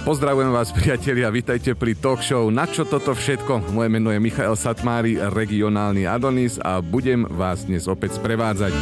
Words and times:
Pozdravujem 0.00 0.48
vás 0.48 0.72
priatelia, 0.80 1.28
vítajte 1.28 1.76
pri 1.76 1.92
talk 1.92 2.24
show 2.24 2.48
Na 2.48 2.64
čo 2.64 2.88
toto 2.88 3.12
všetko? 3.12 3.76
Moje 3.76 3.92
meno 3.92 4.08
je 4.08 4.16
Michael 4.16 4.56
Satmári, 4.56 5.20
regionálny 5.20 6.08
Adonis 6.08 6.56
a 6.56 6.80
budem 6.80 7.28
vás 7.28 7.68
dnes 7.68 7.84
opäť 7.84 8.16
sprevádzať. 8.16 8.72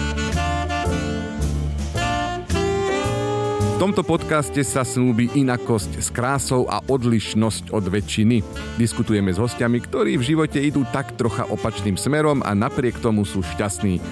V 3.59 3.87
tomto 3.87 4.03
podcaste 4.03 4.59
sa 4.67 4.83
snúbi 4.83 5.31
inakosť 5.39 6.03
s 6.03 6.11
krásou 6.11 6.67
a 6.67 6.82
odlišnosť 6.86 7.71
od 7.71 7.85
väčšiny. 7.87 8.43
Diskutujeme 8.75 9.30
s 9.30 9.39
hostiami, 9.39 9.79
ktorí 9.79 10.19
v 10.19 10.27
živote 10.35 10.59
idú 10.59 10.82
tak 10.91 11.14
trocha 11.14 11.46
opačným 11.46 11.95
smerom 11.95 12.43
a 12.43 12.59
napriek 12.59 12.98
tomu 12.98 13.23
sú 13.23 13.43
šťastní 13.43 14.03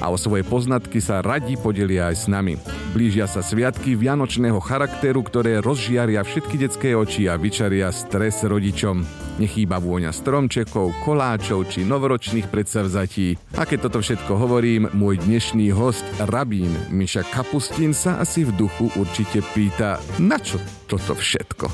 a 0.00 0.08
o 0.08 0.16
svoje 0.16 0.42
poznatky 0.42 0.98
sa 0.98 1.20
radi 1.20 1.60
podelia 1.60 2.08
aj 2.08 2.16
s 2.16 2.26
nami. 2.26 2.56
Blížia 2.96 3.28
sa 3.28 3.44
sviatky 3.44 3.94
vianočného 3.94 4.58
charakteru, 4.58 5.20
ktoré 5.22 5.60
rozžiaria 5.60 6.24
všetky 6.24 6.56
detské 6.56 6.96
oči 6.96 7.28
a 7.28 7.36
vyčaria 7.36 7.92
stres 7.92 8.42
rodičom. 8.42 9.04
Nechýba 9.38 9.80
vôňa 9.80 10.12
stromčekov, 10.12 10.92
koláčov 11.04 11.68
či 11.68 11.84
novoročných 11.84 12.48
predsavzatí. 12.48 13.36
A 13.56 13.64
keď 13.68 13.88
toto 13.88 14.00
všetko 14.04 14.32
hovorím, 14.36 14.88
môj 14.96 15.20
dnešný 15.22 15.72
host, 15.72 16.04
rabín 16.28 16.72
Miša 16.88 17.24
Kapustín 17.28 17.92
sa 17.92 18.20
asi 18.20 18.44
v 18.44 18.56
duchu 18.56 18.92
určite 18.96 19.44
pýta, 19.52 20.00
na 20.20 20.36
čo 20.40 20.60
toto 20.88 21.16
všetko? 21.16 21.68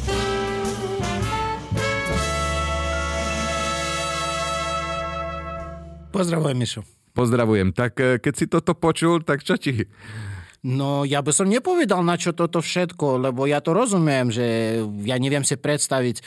Pozdravujem, 6.16 6.56
Mišo. 6.56 6.80
Pozdravujem. 7.16 7.72
Tak 7.72 7.92
e, 7.96 8.20
keď 8.20 8.34
si 8.36 8.44
toto 8.44 8.76
počul, 8.76 9.24
tak 9.24 9.40
čo 9.40 9.56
ti? 9.56 9.88
No, 10.66 11.06
ja 11.06 11.22
by 11.22 11.30
som 11.30 11.46
nepovedal, 11.46 12.02
na 12.02 12.18
čo 12.18 12.34
toto 12.34 12.58
všetko, 12.58 13.30
lebo 13.30 13.46
ja 13.46 13.62
to 13.62 13.70
rozumiem, 13.70 14.34
že 14.34 14.78
ja 15.06 15.14
neviem 15.14 15.46
si 15.46 15.54
predstaviť, 15.54 16.26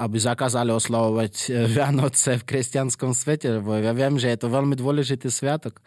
aby 0.00 0.16
zakázali 0.16 0.72
oslavovať 0.72 1.34
e, 1.36 1.46
Vianoce 1.68 2.40
v 2.40 2.48
kresťanskom 2.48 3.12
svete, 3.12 3.60
lebo 3.60 3.76
ja 3.76 3.92
viem, 3.92 4.16
že 4.16 4.32
je 4.32 4.38
to 4.40 4.48
veľmi 4.48 4.72
dôležitý 4.72 5.28
sviatok. 5.28 5.84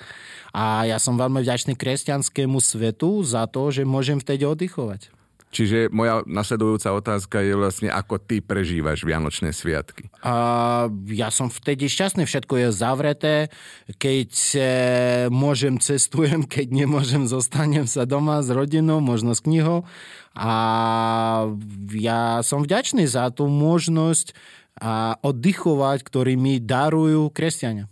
A 0.54 0.86
ja 0.86 1.02
som 1.02 1.18
veľmi 1.18 1.42
vďačný 1.42 1.74
kresťanskému 1.74 2.62
svetu 2.62 3.26
za 3.26 3.50
to, 3.50 3.74
že 3.74 3.82
môžem 3.82 4.22
vtedy 4.22 4.46
oddychovať. 4.46 5.21
Čiže 5.52 5.92
moja 5.92 6.24
nasledujúca 6.24 6.96
otázka 6.96 7.44
je 7.44 7.60
vlastne, 7.60 7.90
ako 7.92 8.24
ty 8.24 8.40
prežívaš 8.40 9.04
Vianočné 9.04 9.52
sviatky? 9.52 10.08
A, 10.24 10.88
ja 11.12 11.28
som 11.28 11.52
vtedy 11.52 11.92
šťastný, 11.92 12.24
všetko 12.24 12.56
je 12.56 12.68
zavreté. 12.72 13.36
Keď 14.00 14.32
e, 14.56 14.62
môžem, 15.28 15.76
cestujem, 15.76 16.48
keď 16.48 16.72
nemôžem, 16.72 17.28
zostanem 17.28 17.84
sa 17.84 18.08
doma 18.08 18.40
s 18.40 18.48
rodinou, 18.48 19.04
možno 19.04 19.36
s 19.36 19.44
knihou. 19.44 19.84
A 20.32 20.52
ja 21.92 22.40
som 22.48 22.64
vďačný 22.64 23.04
za 23.04 23.28
tú 23.36 23.52
možnosť 23.52 24.32
a 24.80 25.20
oddychovať, 25.20 26.00
ktorý 26.08 26.40
mi 26.40 26.64
darujú 26.64 27.28
kresťania. 27.36 27.92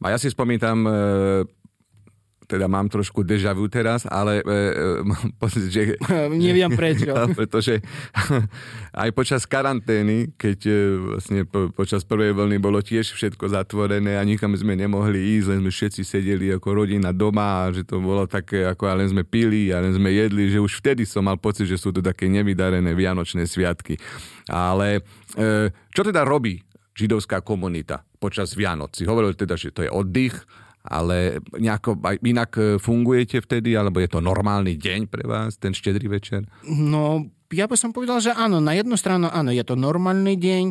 A 0.00 0.16
ja 0.16 0.18
si 0.18 0.32
spomínam, 0.32 0.88
e, 0.88 0.92
teda 2.44 2.68
mám 2.68 2.92
trošku 2.92 3.24
deja 3.24 3.56
vu 3.56 3.66
teraz, 3.66 4.04
ale 4.04 4.40
e, 4.40 4.44
e, 4.44 4.54
mám 5.02 5.26
pocit, 5.42 5.68
že... 5.72 5.96
Neviem 6.30 6.72
prečo. 6.76 7.12
pretože 7.38 7.80
aj 8.92 9.10
počas 9.16 9.48
karantény, 9.48 10.36
keď 10.36 10.58
e, 10.68 10.74
vlastne 11.16 11.40
po, 11.48 11.72
počas 11.72 12.04
prvej 12.04 12.36
vlny 12.36 12.56
bolo 12.60 12.84
tiež 12.84 13.16
všetko 13.16 13.48
zatvorené 13.50 14.20
a 14.20 14.22
nikam 14.22 14.52
sme 14.54 14.76
nemohli 14.76 15.40
ísť, 15.40 15.46
len 15.50 15.58
sme 15.64 15.72
všetci 15.72 16.02
sedeli 16.04 16.52
ako 16.52 16.84
rodina 16.84 17.10
doma 17.10 17.66
a 17.66 17.72
že 17.72 17.82
to 17.82 17.98
bolo 17.98 18.28
také, 18.28 18.68
ako 18.68 18.92
len 18.92 19.08
sme 19.08 19.24
pili 19.24 19.72
a 19.72 19.80
len 19.80 19.96
sme 19.96 20.12
jedli, 20.12 20.52
že 20.52 20.60
už 20.60 20.84
vtedy 20.84 21.08
som 21.08 21.24
mal 21.24 21.40
pocit, 21.40 21.64
že 21.64 21.80
sú 21.80 21.90
to 21.90 22.04
také 22.04 22.28
nevydarené 22.28 22.92
vianočné 22.92 23.48
sviatky. 23.48 23.96
Ale 24.52 25.00
e, 25.34 25.72
čo 25.90 26.02
teda 26.04 26.22
robí 26.22 26.60
židovská 26.94 27.40
komunita 27.40 28.04
počas 28.20 28.52
Vianoc? 28.54 28.94
Si 28.94 29.08
hovoril 29.08 29.34
teda, 29.34 29.56
že 29.56 29.72
to 29.74 29.82
je 29.82 29.90
oddych, 29.90 30.36
ale 30.84 31.40
nejako 31.56 31.96
inak 32.20 32.50
e, 32.60 32.62
fungujete 32.76 33.40
vtedy, 33.40 33.72
alebo 33.72 34.04
je 34.04 34.12
to 34.12 34.20
normálny 34.20 34.76
deň 34.76 35.08
pre 35.08 35.24
vás, 35.24 35.56
ten 35.56 35.72
štedrý 35.72 36.12
večer? 36.12 36.44
No, 36.68 37.24
ja 37.48 37.64
by 37.64 37.76
som 37.80 37.96
povedal, 37.96 38.20
že 38.20 38.36
áno, 38.36 38.60
na 38.60 38.76
jednu 38.76 39.00
stranu 39.00 39.32
áno, 39.32 39.48
je 39.48 39.64
to 39.64 39.80
normálny 39.80 40.36
deň, 40.36 40.64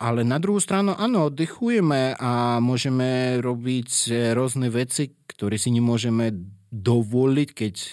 ale 0.00 0.24
na 0.24 0.40
druhú 0.40 0.56
stranu 0.56 0.96
áno, 0.96 1.28
oddychujeme 1.28 2.16
a 2.16 2.56
môžeme 2.64 3.36
robiť 3.44 3.90
e, 4.08 4.32
rôzne 4.32 4.72
veci, 4.72 5.12
ktoré 5.28 5.60
si 5.60 5.68
nemôžeme 5.68 6.32
dovoliť, 6.72 7.48
keď 7.52 7.74
e, 7.76 7.88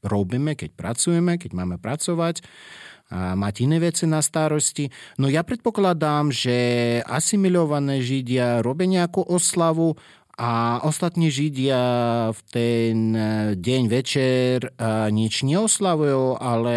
robíme, 0.00 0.56
keď 0.56 0.70
pracujeme, 0.72 1.36
keď 1.36 1.50
máme 1.52 1.76
pracovať 1.76 2.40
a 3.12 3.36
mať 3.36 3.68
iné 3.68 3.76
veci 3.76 4.08
na 4.08 4.24
starosti. 4.24 4.88
No 5.20 5.28
ja 5.28 5.44
predpokladám, 5.44 6.32
že 6.32 6.56
asimilované 7.04 8.00
Židia 8.00 8.64
robia 8.64 8.88
nejakú 8.88 9.20
oslavu, 9.28 10.00
a 10.38 10.80
ostatní 10.84 11.28
Židia 11.28 11.82
v 12.32 12.40
ten 12.48 12.96
e, 13.12 13.20
deň, 13.52 13.82
večer 13.88 14.58
e, 14.64 14.70
nič 15.12 15.44
neoslavujú, 15.44 16.40
ale 16.40 16.76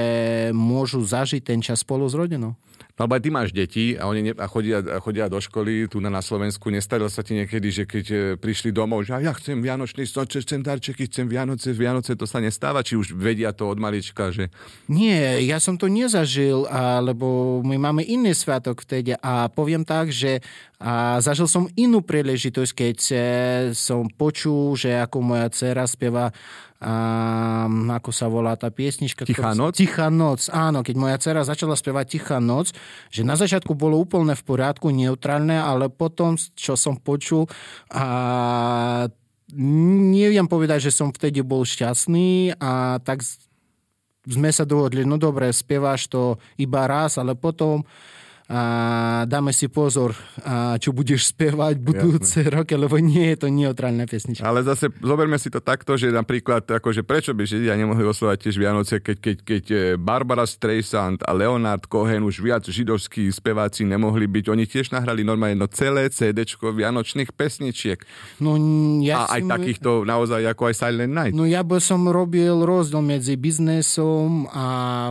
môžu 0.52 1.00
zažiť 1.00 1.40
ten 1.40 1.60
čas 1.64 1.88
spolu 1.88 2.04
s 2.12 2.20
rodinou. 2.20 2.60
No 2.96 3.12
ale 3.12 3.20
ty 3.20 3.28
máš 3.28 3.52
deti 3.52 4.00
a 4.00 4.08
oni 4.08 4.32
ne, 4.32 4.32
a 4.32 4.48
chodia, 4.48 4.80
a 4.80 5.04
chodia 5.04 5.28
do 5.28 5.36
školy 5.36 5.92
tu 5.92 6.00
na, 6.00 6.08
na 6.08 6.24
Slovensku. 6.24 6.72
Nestaril 6.72 7.12
sa 7.12 7.28
ti 7.28 7.36
niekedy, 7.36 7.68
že 7.68 7.84
keď 7.84 8.06
e, 8.08 8.18
prišli 8.40 8.72
domov, 8.72 9.04
že 9.04 9.20
ja 9.20 9.36
chcem 9.36 9.60
Vianočný 9.60 10.08
stolček, 10.08 10.48
chcem 10.48 10.64
darčeky, 10.64 11.12
chcem 11.12 11.28
Vianoce, 11.28 11.76
Vianoce, 11.76 12.16
to 12.16 12.24
sa 12.24 12.40
nestáva? 12.40 12.88
Či 12.88 12.96
už 12.96 13.12
vedia 13.12 13.52
to 13.52 13.68
od 13.68 13.84
malička, 13.84 14.32
že... 14.32 14.48
Nie, 14.88 15.44
ja 15.44 15.60
som 15.60 15.76
to 15.76 15.92
nezažil, 15.92 16.72
a, 16.72 17.04
lebo 17.04 17.60
my 17.68 17.76
máme 17.76 18.00
iný 18.08 18.32
sviatok 18.32 18.88
vtedy 18.88 19.12
a 19.20 19.52
poviem 19.52 19.84
tak, 19.84 20.16
že 20.16 20.40
a 20.76 21.24
zažil 21.24 21.48
som 21.48 21.72
inú 21.80 22.04
príležitosť, 22.04 22.72
keď 22.76 22.98
e, 23.12 23.18
som 23.72 24.12
počul, 24.12 24.76
že 24.76 24.92
ako 25.00 25.18
moja 25.24 25.48
dcera 25.48 25.88
spieva 25.88 26.36
a, 26.85 27.66
ako 27.97 28.13
sa 28.13 28.29
volá 28.29 28.53
tá 28.53 28.69
piesnička? 28.69 29.25
Tichá 29.25 29.57
noc? 29.57 29.81
Tichá 29.81 30.13
noc, 30.13 30.53
áno. 30.53 30.85
Keď 30.85 30.96
moja 30.96 31.18
dcera 31.18 31.41
začala 31.41 31.73
spievať 31.73 32.06
Tichá 32.13 32.38
noc, 32.38 32.78
že 33.09 33.25
na 33.25 33.34
začiatku 33.34 33.73
bolo 33.73 33.97
úplne 33.97 34.38
v 34.38 34.44
poriadku, 34.46 34.94
neutrálne, 34.94 35.57
ale 35.57 35.90
potom, 35.90 36.38
čo 36.38 36.78
som 36.78 36.94
počul, 37.01 37.50
a 37.90 39.09
neviem 39.57 40.46
povedať, 40.46 40.90
že 40.90 40.91
som 40.94 41.09
vtedy 41.09 41.41
bol 41.41 41.66
šťastný 41.66 42.62
a 42.62 43.02
tak 43.02 43.25
sme 44.25 44.50
sa 44.50 44.66
dohodli, 44.66 45.06
no 45.06 45.17
dobre, 45.22 45.50
spievaš 45.53 46.09
to 46.09 46.38
iba 46.57 46.85
raz, 46.85 47.17
ale 47.22 47.38
potom 47.38 47.85
a 48.46 48.62
dáme 49.26 49.50
si 49.50 49.66
pozor, 49.66 50.14
a 50.46 50.78
čo 50.78 50.94
budeš 50.94 51.34
spievať 51.34 51.82
budúce 51.82 52.46
Jasne. 52.46 52.54
roky, 52.62 52.78
lebo 52.78 53.02
nie 53.02 53.34
je 53.34 53.42
to 53.42 53.48
neutrálna 53.50 54.06
pesnička. 54.06 54.46
Ale 54.46 54.62
zase 54.62 54.94
zoberme 55.02 55.42
si 55.42 55.50
to 55.50 55.58
takto, 55.58 55.98
že 55.98 56.14
napríklad, 56.14 56.62
akože 56.62 57.02
prečo 57.02 57.34
by 57.34 57.42
Židia 57.42 57.74
nemohli 57.74 58.06
oslovať 58.06 58.46
tiež 58.46 58.56
Vianoce, 58.62 59.02
keď, 59.02 59.18
keď, 59.18 59.38
keď 59.42 59.64
e, 59.74 59.78
Barbara 59.98 60.46
Streisand 60.46 61.26
a 61.26 61.34
Leonard 61.34 61.90
Cohen 61.90 62.22
už 62.22 62.46
viac 62.46 62.62
židovskí 62.70 63.34
speváci 63.34 63.82
nemohli 63.82 64.30
byť. 64.30 64.46
Oni 64.54 64.70
tiež 64.70 64.94
nahrali 64.94 65.26
normálne 65.26 65.58
no 65.58 65.66
celé 65.66 66.14
CD 66.14 66.46
vianočných 66.46 67.34
pesničiek. 67.34 67.98
No, 68.38 68.62
ja 69.02 69.26
a 69.26 69.38
aj 69.38 69.42
som... 69.42 69.50
takýchto 69.58 69.90
naozaj 70.06 70.46
ako 70.54 70.70
aj 70.70 70.76
Silent 70.78 71.14
Night. 71.18 71.34
No 71.34 71.50
ja 71.50 71.66
by 71.66 71.82
som 71.82 72.06
robil 72.06 72.62
rozdiel 72.62 73.02
medzi 73.02 73.34
biznesom 73.42 74.46
a 74.54 74.66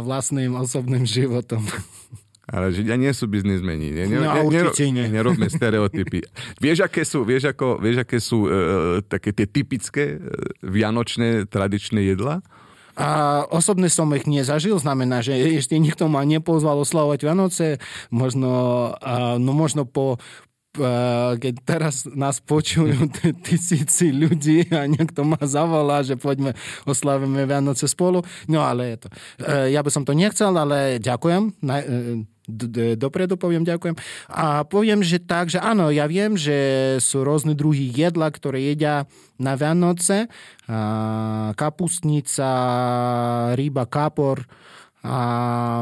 vlastným 0.07 0.55
osobným 0.55 1.03
životom. 1.03 1.67
Ale 2.55 2.71
Židia 2.71 2.95
nie 2.95 3.11
sú 3.11 3.27
biznismeni. 3.27 3.91
Nie, 3.91 4.07
nie, 4.07 4.23
no, 4.23 4.31
určite 4.47 4.87
nie. 4.95 5.11
Nerobme 5.19 5.51
stereotypy. 5.51 6.23
vieš, 6.63 6.87
aké 6.87 7.03
sú, 7.03 7.27
vieš, 7.27 7.51
ako, 7.51 7.83
vieš, 7.83 8.07
aké 8.07 8.23
sú 8.23 8.47
e, 8.47 8.51
také 9.03 9.35
tie 9.35 9.51
typické 9.51 10.05
e, 10.15 10.19
vianočné 10.63 11.51
tradičné 11.51 12.07
jedla? 12.15 12.47
A 12.95 13.43
osobne 13.51 13.91
som 13.91 14.07
ich 14.15 14.23
nezažil, 14.31 14.79
znamená, 14.79 15.19
že 15.19 15.35
ešte 15.35 15.75
nikto 15.83 16.07
ma 16.07 16.23
nepozval 16.23 16.79
oslavovať 16.87 17.27
Vianoce. 17.27 17.67
Možno, 18.15 18.51
a, 19.03 19.35
no 19.35 19.51
možno 19.51 19.83
po, 19.83 20.23
keď 21.39 21.55
teraz 21.63 22.07
nás 22.07 22.43
počujú 22.43 23.11
tisíci 23.47 24.11
ľudí 24.11 24.67
a 24.75 24.87
niekto 24.91 25.23
ma 25.23 25.39
zavolá, 25.43 26.03
že 26.03 26.19
poďme 26.19 26.55
oslavíme 26.87 27.47
Vianoce 27.47 27.87
spolu. 27.87 28.23
No 28.51 28.63
ale 28.63 28.95
je 28.95 28.97
to. 29.03 29.09
E, 29.43 29.75
ja 29.75 29.83
by 29.83 29.91
som 29.91 30.03
to 30.07 30.15
nechcel, 30.15 30.55
ale 30.55 30.99
ďakujem. 30.99 31.63
Dopredu 33.01 33.41
poviem 33.41 33.65
ďakujem. 33.65 33.97
A 34.29 34.69
poviem, 34.69 35.01
že 35.01 35.17
tak, 35.17 35.49
že 35.49 35.57
áno, 35.57 35.89
ja 35.89 36.05
viem, 36.05 36.37
že 36.37 36.57
sú 37.01 37.25
rôzne 37.25 37.57
druhy 37.57 37.89
jedla, 37.89 38.29
ktoré 38.29 38.61
jedia 38.61 39.09
na 39.41 39.57
Vianoce. 39.57 40.29
Kapustnica, 41.57 42.49
ryba, 43.57 43.89
kapor. 43.89 44.45
A, 45.05 45.81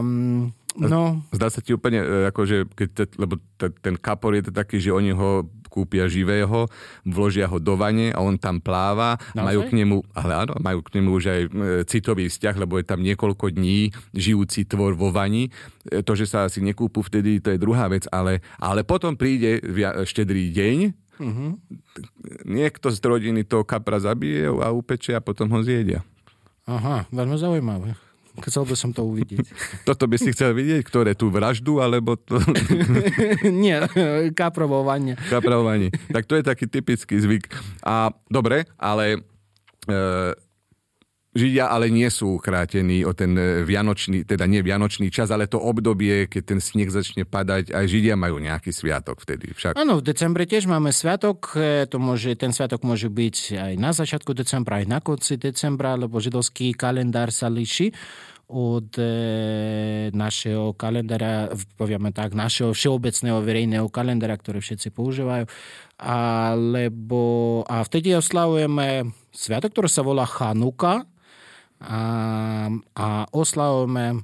No. 0.72 1.20
Zdá 1.36 1.52
sa 1.52 1.60
ti 1.60 1.76
úplne, 1.76 2.00
e, 2.00 2.32
ako, 2.32 2.40
že 2.48 2.64
keď, 2.64 3.20
lebo 3.20 3.36
ten 3.60 3.92
kapor 4.00 4.32
je 4.32 4.48
to 4.48 4.52
taký, 4.56 4.80
že 4.80 4.88
oni 4.88 5.12
ho 5.12 5.44
kúpia 5.72 6.04
živého, 6.04 6.69
vložia 7.08 7.48
ho 7.48 7.56
do 7.56 7.80
vane 7.80 8.12
a 8.12 8.20
on 8.20 8.36
tam 8.36 8.60
pláva. 8.60 9.16
Naozaj? 9.32 9.40
Majú 9.48 9.60
k 9.64 9.72
nemu, 9.80 9.96
ale 10.12 10.32
áno, 10.44 10.52
majú 10.60 10.78
k 10.84 11.00
nemu 11.00 11.08
už 11.16 11.24
aj 11.24 11.40
e, 11.40 11.48
citový 11.88 12.28
vzťah, 12.28 12.60
lebo 12.60 12.76
je 12.76 12.84
tam 12.84 13.00
niekoľko 13.00 13.48
dní 13.48 13.88
žijúci 14.12 14.69
tvor 14.69 14.92
vo 14.92 15.08
vani. 15.08 15.48
E, 15.88 16.04
To, 16.04 16.12
že 16.12 16.28
sa 16.28 16.44
asi 16.44 16.60
nekúpu 16.60 17.00
vtedy, 17.00 17.40
to 17.40 17.48
je 17.48 17.56
druhá 17.56 17.88
vec, 17.88 18.04
ale, 18.12 18.44
ale 18.60 18.84
potom 18.84 19.16
príde 19.16 19.64
štedrý 20.04 20.52
deň, 20.52 20.78
niekto 22.42 22.90
z 22.90 22.98
rodiny 22.98 23.46
toho 23.46 23.62
kapra 23.62 24.02
zabije 24.02 24.50
a 24.50 24.74
upečie 24.74 25.14
a 25.14 25.22
potom 25.22 25.46
ho 25.54 25.62
zjedia. 25.62 26.02
Aha, 26.66 27.06
veľmi 27.14 27.36
zaujímavé. 27.38 27.94
Chcel 28.40 28.64
by 28.64 28.73
som 28.73 28.90
to 28.96 29.05
uvidieť. 29.05 29.44
Toto 29.88 30.08
by 30.08 30.17
si 30.17 30.32
chcel 30.32 30.56
vidieť? 30.56 30.81
Ktoré? 30.88 31.12
Tú 31.12 31.29
vraždu? 31.29 31.84
Alebo 31.84 32.17
to 32.17 32.40
Nie, 33.64 33.84
kaprovo 34.40 34.81
vanie. 34.82 35.20
kapravovanie? 35.29 35.93
Tak 36.08 36.25
to 36.25 36.40
je 36.40 36.44
taký 36.44 36.64
typický 36.64 37.20
zvyk. 37.20 37.52
A 37.84 38.08
dobre, 38.32 38.64
ale 38.81 39.20
e, 39.84 40.32
Židia 41.32 41.73
ale 41.73 41.88
nie 41.88 42.12
sú 42.12 42.37
chrátení 42.37 43.08
o 43.08 43.17
ten 43.17 43.32
e, 43.40 43.64
vianočný, 43.64 44.29
teda 44.29 44.44
nie 44.44 44.61
vianočný 44.61 45.08
čas, 45.08 45.32
ale 45.32 45.49
to 45.49 45.56
obdobie, 45.56 46.29
keď 46.29 46.43
ten 46.44 46.61
sneh 46.61 46.93
začne 46.93 47.25
padať, 47.25 47.73
aj 47.73 47.88
Židia 47.88 48.20
majú 48.20 48.37
nejaký 48.37 48.69
sviatok 48.69 49.25
vtedy. 49.25 49.56
Však 49.56 49.73
Áno, 49.73 50.05
v 50.05 50.05
decembre 50.05 50.44
tiež 50.44 50.69
máme 50.69 50.93
sviatok. 50.93 51.56
E, 51.56 51.88
To 51.88 51.96
môže, 51.96 52.37
ten 52.37 52.52
sviatok 52.52 52.84
môže 52.84 53.08
byť 53.08 53.37
aj 53.56 53.73
na 53.81 53.96
začiatku 53.96 54.37
decembra, 54.37 54.84
aj 54.84 54.87
na 54.93 55.00
konci 55.00 55.40
decembra, 55.40 55.96
lebo 55.96 56.20
židovský 56.20 56.76
kalendár 56.76 57.32
sa 57.32 57.49
líši 57.49 57.96
od 58.52 58.93
e, 59.00 60.12
našeho 60.12 60.76
kalendára, 60.76 61.49
povieme 61.81 62.12
tak, 62.12 62.37
našeho 62.37 62.76
všeobecného 62.76 63.40
verejného 63.40 63.88
kalendára, 63.88 64.37
ktoré 64.37 64.61
všetci 64.61 64.93
používajú. 64.93 65.49
Alebo, 65.96 67.64
a 67.64 67.81
vtedy 67.81 68.12
oslavujeme 68.12 69.08
sviatok, 69.32 69.73
ktorý 69.73 69.88
sa 69.88 70.05
volá 70.05 70.29
Chanuka 70.29 71.08
a, 71.82 73.26
oslavujeme 73.34 74.23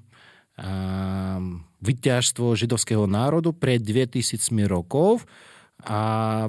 vyťažstvo 1.78 2.58
židovského 2.58 3.06
národu 3.06 3.54
pred 3.54 3.78
2000 3.78 4.50
rokov. 4.66 5.22
A 5.86 6.46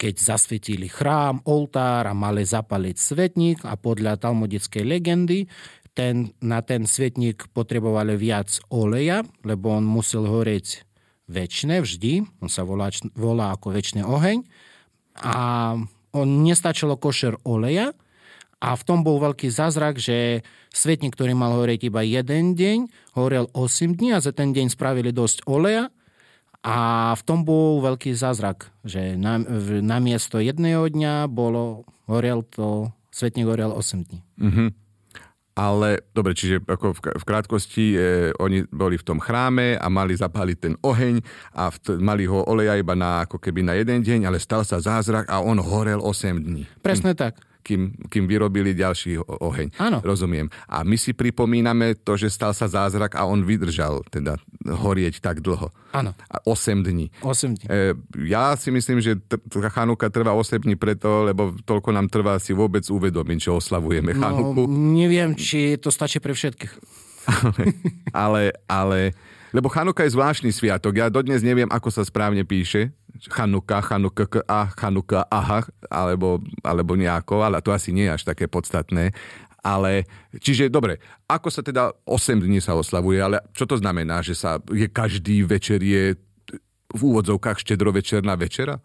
keď 0.00 0.14
zasvietili 0.16 0.88
chrám, 0.88 1.44
oltár 1.44 2.08
a 2.08 2.16
mali 2.16 2.48
zapaliť 2.48 2.96
svetník 2.96 3.58
a 3.68 3.76
podľa 3.76 4.16
talmudickej 4.16 4.84
legendy 4.88 5.44
ten, 5.92 6.32
na 6.40 6.64
ten 6.64 6.88
svetník 6.88 7.52
potrebovali 7.52 8.16
viac 8.16 8.48
oleja, 8.72 9.20
lebo 9.44 9.76
on 9.76 9.84
musel 9.84 10.24
horeť 10.24 10.88
väčšine 11.28 11.84
vždy, 11.84 12.24
on 12.40 12.48
sa 12.48 12.64
volá, 12.64 12.88
volá 13.12 13.52
ako 13.52 13.76
väčší 13.76 14.00
oheň. 14.00 14.42
A 15.20 15.36
on 16.16 16.28
nestačilo 16.42 16.96
košer 16.96 17.36
oleja 17.44 17.92
a 18.60 18.76
v 18.76 18.82
tom 18.84 19.00
bol 19.00 19.16
veľký 19.16 19.48
zázrak, 19.48 19.96
že 19.96 20.44
svetník, 20.68 21.16
ktorý 21.16 21.32
mal 21.32 21.56
horeť 21.56 21.88
iba 21.88 22.04
jeden 22.04 22.52
deň, 22.52 22.78
horel 23.16 23.48
8 23.56 23.96
dní 23.96 24.12
a 24.12 24.20
za 24.20 24.36
ten 24.36 24.52
deň 24.52 24.68
spravili 24.68 25.10
dosť 25.16 25.48
oleja 25.48 25.88
a 26.60 26.76
v 27.16 27.22
tom 27.24 27.48
bol 27.48 27.80
veľký 27.80 28.12
zázrak, 28.12 28.68
že 28.84 29.16
na, 29.16 29.40
v- 29.40 29.80
namiesto 29.80 30.36
jedného 30.36 30.92
dňa 30.92 31.24
bolo, 31.32 31.88
horel 32.04 32.44
to, 32.44 32.92
svetník 33.08 33.48
horel 33.48 33.72
8 33.72 34.04
dní. 34.04 34.20
Ale, 35.56 36.04
dobre, 36.16 36.32
čiže 36.32 36.62
ako 36.62 36.94
v, 36.94 37.00
v 37.20 37.24
krátkosti, 37.26 37.86
e, 37.92 37.98
oni 38.38 38.64
boli 38.70 38.96
v 38.96 39.04
tom 39.04 39.18
chráme 39.20 39.76
a 39.76 39.86
mali 39.92 40.16
zapáliť 40.16 40.56
ten 40.56 40.74
oheň 40.80 41.20
a 41.52 41.68
v, 41.68 41.76
t- 41.80 41.98
mali 42.00 42.24
ho 42.24 42.44
oleja 42.46 42.78
iba 42.78 42.96
na, 42.96 43.24
ako 43.28 43.36
keby 43.36 43.66
na 43.66 43.74
jeden 43.76 44.00
deň, 44.00 44.30
ale 44.30 44.40
stal 44.40 44.64
sa 44.64 44.80
zázrak 44.80 45.28
a 45.28 45.42
on 45.42 45.60
horel 45.60 46.00
8 46.00 46.38
dní. 46.38 46.64
Presne 46.80 47.12
tak. 47.16 47.49
Kým, 47.60 47.80
kým 48.06 48.24
vyrobili 48.24 48.72
ďalší 48.72 49.20
oheň. 49.20 49.76
Áno. 49.76 50.00
Rozumiem. 50.00 50.48
A 50.64 50.80
my 50.80 50.96
si 50.96 51.12
pripomíname 51.12 51.92
to, 51.94 52.14
že 52.14 52.26
stal 52.26 52.50
sa 52.50 52.64
zázrak 52.64 53.12
a 53.12 53.24
on 53.24 53.40
vydržal 53.40 54.00
teda 54.06 54.40
horieť 54.62 55.20
tak 55.20 55.40
dlho. 55.40 55.68
Áno, 55.90 56.16
A 56.24 56.36
8 56.42 56.80
dní. 56.80 57.12
8 57.20 57.52
dní. 57.52 57.66
E, 57.66 57.92
ja 58.24 58.54
si 58.54 58.68
myslím, 58.68 58.98
že 58.98 59.18
t- 59.18 59.36
t- 59.36 59.60
Chanuka 59.68 60.06
trvá 60.06 60.32
8 60.32 60.62
dní 60.62 60.74
preto, 60.74 61.22
lebo 61.22 61.52
toľko 61.60 61.90
nám 61.90 62.06
trvá 62.06 62.38
si 62.38 62.50
vôbec 62.50 62.82
uvedomiť, 62.82 63.38
že 63.38 63.50
oslavujeme 63.50 64.12
No, 64.12 64.20
Chanuku. 64.20 64.62
neviem, 64.70 65.34
či 65.34 65.76
to 65.76 65.90
stačí 65.90 66.16
pre 66.16 66.32
všetkých. 66.32 66.72
ale, 68.14 68.56
ale, 68.66 69.12
lebo 69.50 69.70
Chanuka 69.70 70.06
je 70.06 70.14
zvláštny 70.14 70.50
sviatok. 70.54 70.98
Ja 70.98 71.10
dodnes 71.10 71.42
neviem, 71.42 71.68
ako 71.70 71.90
sa 71.90 72.02
správne 72.06 72.46
píše. 72.46 72.94
Chanuka, 73.28 73.82
Chanuka, 73.82 74.24
a 74.46 74.70
Chanuka, 74.72 75.26
aha, 75.28 75.66
alebo, 75.90 76.38
alebo 76.62 76.94
nejako, 76.94 77.42
ale 77.42 77.60
to 77.60 77.74
asi 77.74 77.90
nie 77.90 78.08
je 78.08 78.14
až 78.16 78.22
také 78.30 78.46
podstatné. 78.46 79.12
Ale, 79.60 80.08
čiže 80.40 80.72
dobre, 80.72 80.96
ako 81.28 81.52
sa 81.52 81.60
teda 81.60 81.92
8 82.08 82.40
dní 82.40 82.64
sa 82.64 82.72
oslavuje, 82.72 83.20
ale 83.20 83.44
čo 83.52 83.68
to 83.68 83.76
znamená, 83.76 84.24
že 84.24 84.32
sa 84.32 84.56
je 84.72 84.88
každý 84.88 85.44
večer 85.44 85.84
je 85.84 86.16
v 86.90 87.00
úvodzovkách 87.00 87.60
štedrovečerná 87.60 88.34
večera? 88.40 88.80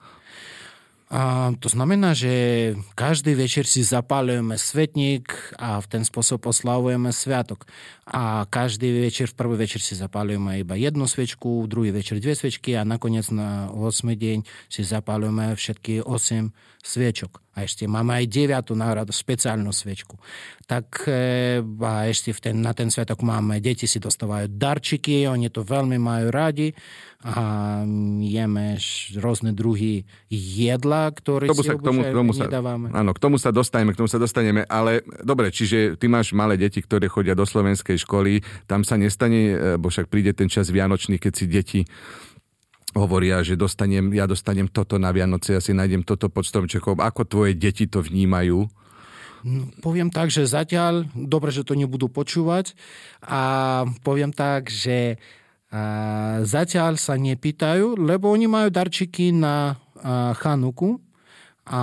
A 1.06 1.54
to 1.62 1.70
znamená, 1.70 2.18
že 2.18 2.74
každý 2.98 3.38
večer 3.38 3.70
si 3.70 3.86
zapálujeme 3.86 4.58
svetník 4.58 5.30
a 5.54 5.78
v 5.78 5.86
ten 5.86 6.02
spôsob 6.02 6.50
oslavujeme 6.50 7.14
sviatok. 7.14 7.70
A 8.10 8.50
každý 8.50 9.06
večer, 9.06 9.30
v 9.30 9.38
prvý 9.38 9.56
večer 9.62 9.86
si 9.86 9.94
zapálujeme 9.94 10.66
iba 10.66 10.74
jednu 10.74 11.06
svečku, 11.06 11.66
v 11.66 11.70
druhý 11.70 11.92
večer 11.94 12.18
dve 12.18 12.34
svečky 12.34 12.74
a 12.74 12.82
nakoniec 12.82 13.30
na 13.30 13.70
8 13.70 14.18
deň 14.18 14.50
si 14.66 14.82
zapálujeme 14.82 15.54
všetky 15.54 16.02
8 16.02 16.50
sviečok. 16.86 17.42
A 17.58 17.66
ešte 17.66 17.90
máme 17.90 18.14
aj 18.14 18.26
9. 18.30 18.78
náhradu, 18.78 19.10
špeciálnu 19.10 19.74
svečku. 19.74 20.22
Tak 20.70 21.10
e, 21.10 21.64
a 21.66 22.06
ešte 22.06 22.30
v 22.36 22.40
ten, 22.40 22.56
na 22.62 22.78
ten 22.78 22.94
sviatok 22.94 23.26
máme, 23.26 23.58
deti 23.58 23.90
si 23.90 23.98
dostávajú 23.98 24.54
darčiky, 24.54 25.26
oni 25.26 25.50
to 25.50 25.66
veľmi 25.66 25.98
majú 25.98 26.30
radi 26.30 26.78
a 27.26 27.82
jeme 28.22 28.78
rôzne 29.18 29.56
druhy 29.58 30.06
jedla, 30.30 31.10
ktoré 31.10 31.50
Tomu 31.50 31.64
si 31.66 31.70
sa, 31.72 31.74
k 31.74 31.82
tomu, 31.82 32.02
tomu 32.06 32.32
sa, 32.38 32.46
nedávame. 32.46 32.94
áno, 32.94 33.18
k 33.18 33.20
tomu 33.24 33.42
sa 33.42 33.50
dostaneme, 33.50 33.98
k 33.98 34.06
tomu 34.06 34.10
sa 34.12 34.22
dostaneme, 34.22 34.62
ale 34.70 35.02
dobre, 35.26 35.50
čiže 35.50 35.98
ty 35.98 36.06
máš 36.06 36.38
malé 36.38 36.54
deti, 36.54 36.86
ktoré 36.86 37.10
chodia 37.10 37.34
do 37.34 37.48
slovenskej 37.48 37.98
školy, 37.98 38.46
tam 38.70 38.86
sa 38.86 38.94
nestane, 39.02 39.58
bo 39.82 39.90
však 39.90 40.06
príde 40.06 40.38
ten 40.38 40.52
čas 40.52 40.70
vianočný, 40.70 41.18
keď 41.18 41.34
si 41.34 41.46
deti 41.50 41.82
hovoria, 42.96 43.44
že 43.44 43.60
dostanem, 43.60 44.16
ja 44.16 44.24
dostanem 44.26 44.72
toto 44.72 44.96
na 44.96 45.12
Vianoce, 45.12 45.54
ja 45.54 45.62
si 45.62 45.76
nájdem 45.76 46.08
toto 46.08 46.32
pod 46.32 46.48
stromčekom. 46.48 47.04
Ako 47.04 47.28
tvoje 47.28 47.54
deti 47.54 47.86
to 47.86 48.00
vnímajú? 48.00 48.66
No, 49.46 49.70
poviem 49.84 50.10
tak, 50.10 50.34
že 50.34 50.50
zatiaľ, 50.50 51.06
dobre, 51.14 51.54
že 51.54 51.62
to 51.62 51.78
nebudú 51.78 52.10
počúvať, 52.10 52.74
a 53.22 53.84
poviem 54.02 54.34
tak, 54.34 54.74
že 54.74 55.22
a, 55.70 56.42
zatiaľ 56.42 56.98
sa 56.98 57.14
nepýtajú, 57.20 58.00
lebo 58.00 58.32
oni 58.32 58.50
majú 58.50 58.74
darčiky 58.74 59.36
na 59.36 59.76
a, 60.02 60.34
Chanuku 60.34 60.98
a 61.68 61.82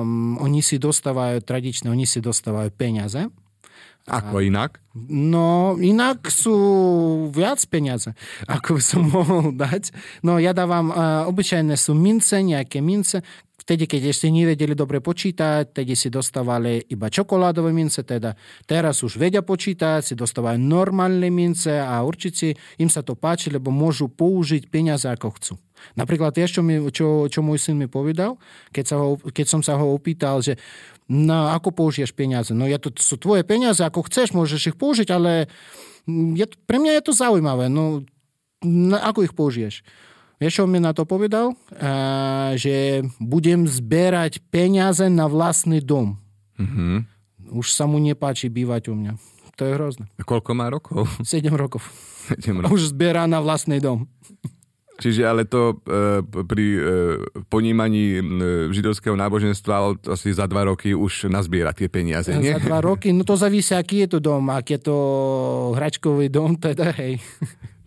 mm, 0.00 0.40
oni 0.40 0.64
si 0.64 0.80
dostávajú, 0.80 1.44
tradične, 1.44 1.92
oni 1.92 2.08
si 2.08 2.24
dostávajú 2.24 2.72
peniaze. 2.72 3.28
Ako 4.04 4.44
inak? 4.44 4.84
No, 5.08 5.80
inak 5.80 6.28
sú 6.28 6.56
viac 7.32 7.56
peniaze, 7.72 8.12
ako 8.44 8.76
by 8.76 8.82
som 8.84 9.02
mohol 9.16 9.56
dať. 9.56 9.96
No, 10.20 10.36
ja 10.36 10.52
dávam, 10.52 10.92
uh, 10.92 11.24
obyčajne 11.24 11.72
sú 11.72 11.96
mince, 11.96 12.44
nejaké 12.44 12.84
mince. 12.84 13.24
Vtedy, 13.64 13.88
keď 13.88 14.12
ešte 14.12 14.28
nevedeli 14.28 14.76
dobre 14.76 15.00
počítať, 15.00 15.72
tedy 15.72 15.96
si 15.96 16.12
dostávali 16.12 16.84
iba 16.92 17.08
čokoládové 17.08 17.72
mince, 17.72 18.04
teda 18.04 18.36
teraz 18.68 19.00
už 19.00 19.16
vedia 19.16 19.40
počítať, 19.40 20.04
si 20.04 20.12
dostávajú 20.12 20.60
normálne 20.60 21.32
mince 21.32 21.72
a 21.80 22.04
určite 22.04 22.60
im 22.76 22.92
sa 22.92 23.00
to 23.00 23.16
páči, 23.16 23.48
lebo 23.48 23.72
môžu 23.72 24.12
použiť 24.12 24.68
peniaze 24.68 25.08
ako 25.08 25.28
chcú. 25.40 25.54
Napríklad 25.96 26.32
vieš, 26.36 26.60
čo, 26.60 26.62
mi, 26.64 26.76
čo, 26.92 27.28
čo 27.28 27.40
môj 27.40 27.60
syn 27.60 27.76
mi 27.80 27.88
povedal, 27.88 28.40
keď, 28.72 28.84
sa 28.84 28.96
ho, 29.00 29.16
keď 29.16 29.46
som 29.48 29.60
sa 29.60 29.76
ho 29.76 29.92
opýtal, 29.92 30.40
že 30.40 30.60
no, 31.06 31.50
ako 31.50 31.70
použiješ 31.70 32.12
peniaze? 32.12 32.50
No 32.50 32.64
ja 32.64 32.76
to 32.76 32.92
sú 32.94 33.14
tvoje 33.14 33.42
peniaze, 33.42 33.80
ako 33.80 34.04
chceš, 34.04 34.32
môžeš 34.32 34.72
ich 34.72 34.76
použiť, 34.76 35.08
ale 35.08 35.46
je, 36.06 36.44
to- 36.44 36.58
pre 36.64 36.76
mňa 36.76 36.98
je 36.98 37.02
to 37.02 37.12
zaujímavé. 37.12 37.68
No, 37.68 38.04
na, 38.60 39.00
ako 39.02 39.20
ich 39.22 39.32
použiješ? 39.32 39.84
Vieš, 40.36 40.52
čo 40.54 40.64
mi 40.64 40.76
na 40.76 40.90
to 40.90 41.04
povedal? 41.04 41.54
A, 41.72 41.92
že 42.54 43.00
budem 43.16 43.64
zberať 43.64 44.42
peniaze 44.44 45.06
na 45.06 45.24
vlastný 45.24 45.78
dom. 45.78 46.18
Mhm. 46.58 47.06
Už 47.54 47.70
sa 47.70 47.84
mu 47.84 47.96
nepáči 47.96 48.48
bývať 48.48 48.88
u 48.88 48.96
mňa. 48.96 49.12
To 49.54 49.62
je 49.62 49.72
hrozné. 49.72 50.10
A 50.18 50.26
koľko 50.26 50.50
má 50.52 50.66
rokov? 50.66 51.06
7 51.22 51.46
rokov. 51.54 51.86
Idem 52.34 52.58
ro- 52.64 52.72
Už 52.72 52.90
zberá 52.90 53.28
na 53.28 53.38
vlastný 53.38 53.78
dom. 53.78 54.10
Čiže 54.94 55.26
ale 55.26 55.42
to 55.42 55.82
e, 55.82 56.22
pri 56.22 56.66
e, 56.70 56.80
ponímaní 57.50 58.04
e, 58.14 58.22
židovského 58.70 59.18
náboženstva 59.18 59.98
asi 60.06 60.30
za 60.30 60.46
dva 60.46 60.70
roky 60.70 60.94
už 60.94 61.26
nazbiera 61.26 61.74
tie 61.74 61.90
peniaze, 61.90 62.30
nie? 62.38 62.54
Za 62.54 62.62
dva 62.62 62.78
roky, 62.78 63.10
no 63.10 63.26
to 63.26 63.34
závisí, 63.34 63.74
aký 63.74 64.06
je 64.06 64.16
to 64.16 64.18
dom. 64.22 64.46
Ak 64.54 64.70
je 64.70 64.78
to 64.78 64.96
hračkový 65.74 66.30
dom, 66.30 66.54
teda 66.54 66.94
hej. 66.94 67.18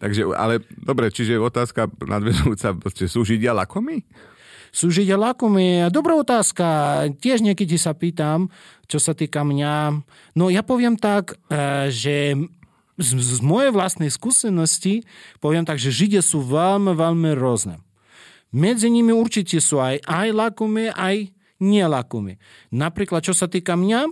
Takže, 0.04 0.30
ale 0.36 0.62
dobre, 0.78 1.08
čiže 1.08 1.40
otázka 1.40 1.90
nadvezujúca, 2.04 2.76
sú 3.08 3.24
Židia 3.24 3.56
lakomí? 3.56 4.04
Sú 4.70 4.92
Židia 4.92 5.16
lakomí? 5.16 5.88
Dobrá 5.90 6.14
otázka. 6.20 7.08
Tiež 7.24 7.40
niekedy 7.42 7.80
sa 7.80 7.96
pýtam, 7.96 8.52
čo 8.86 9.00
sa 9.00 9.16
týka 9.16 9.42
mňa. 9.48 10.04
No 10.36 10.52
ja 10.52 10.62
poviem 10.62 11.00
tak, 11.00 11.40
e, 11.48 11.88
že 11.88 12.36
z, 12.98 13.13
z 13.13 13.39
mojej 13.46 13.72
vlastnej 13.72 14.10
skúsenosti 14.10 15.06
poviem 15.38 15.63
tak, 15.63 15.77
že 15.77 15.94
Židia 15.94 16.25
sú 16.25 16.42
veľmi, 16.42 16.98
veľmi 16.98 17.32
rôzne. 17.38 17.80
Medzi 18.50 18.89
nimi 18.89 19.13
určite 19.13 19.62
sú 19.62 19.77
aj, 19.77 20.01
aj 20.04 20.27
lakomí, 20.34 20.89
aj 20.89 21.30
nelakomí. 21.62 22.42
Napríklad, 22.74 23.22
čo 23.22 23.38
sa 23.38 23.46
týka 23.46 23.77
mňa, 23.77 24.10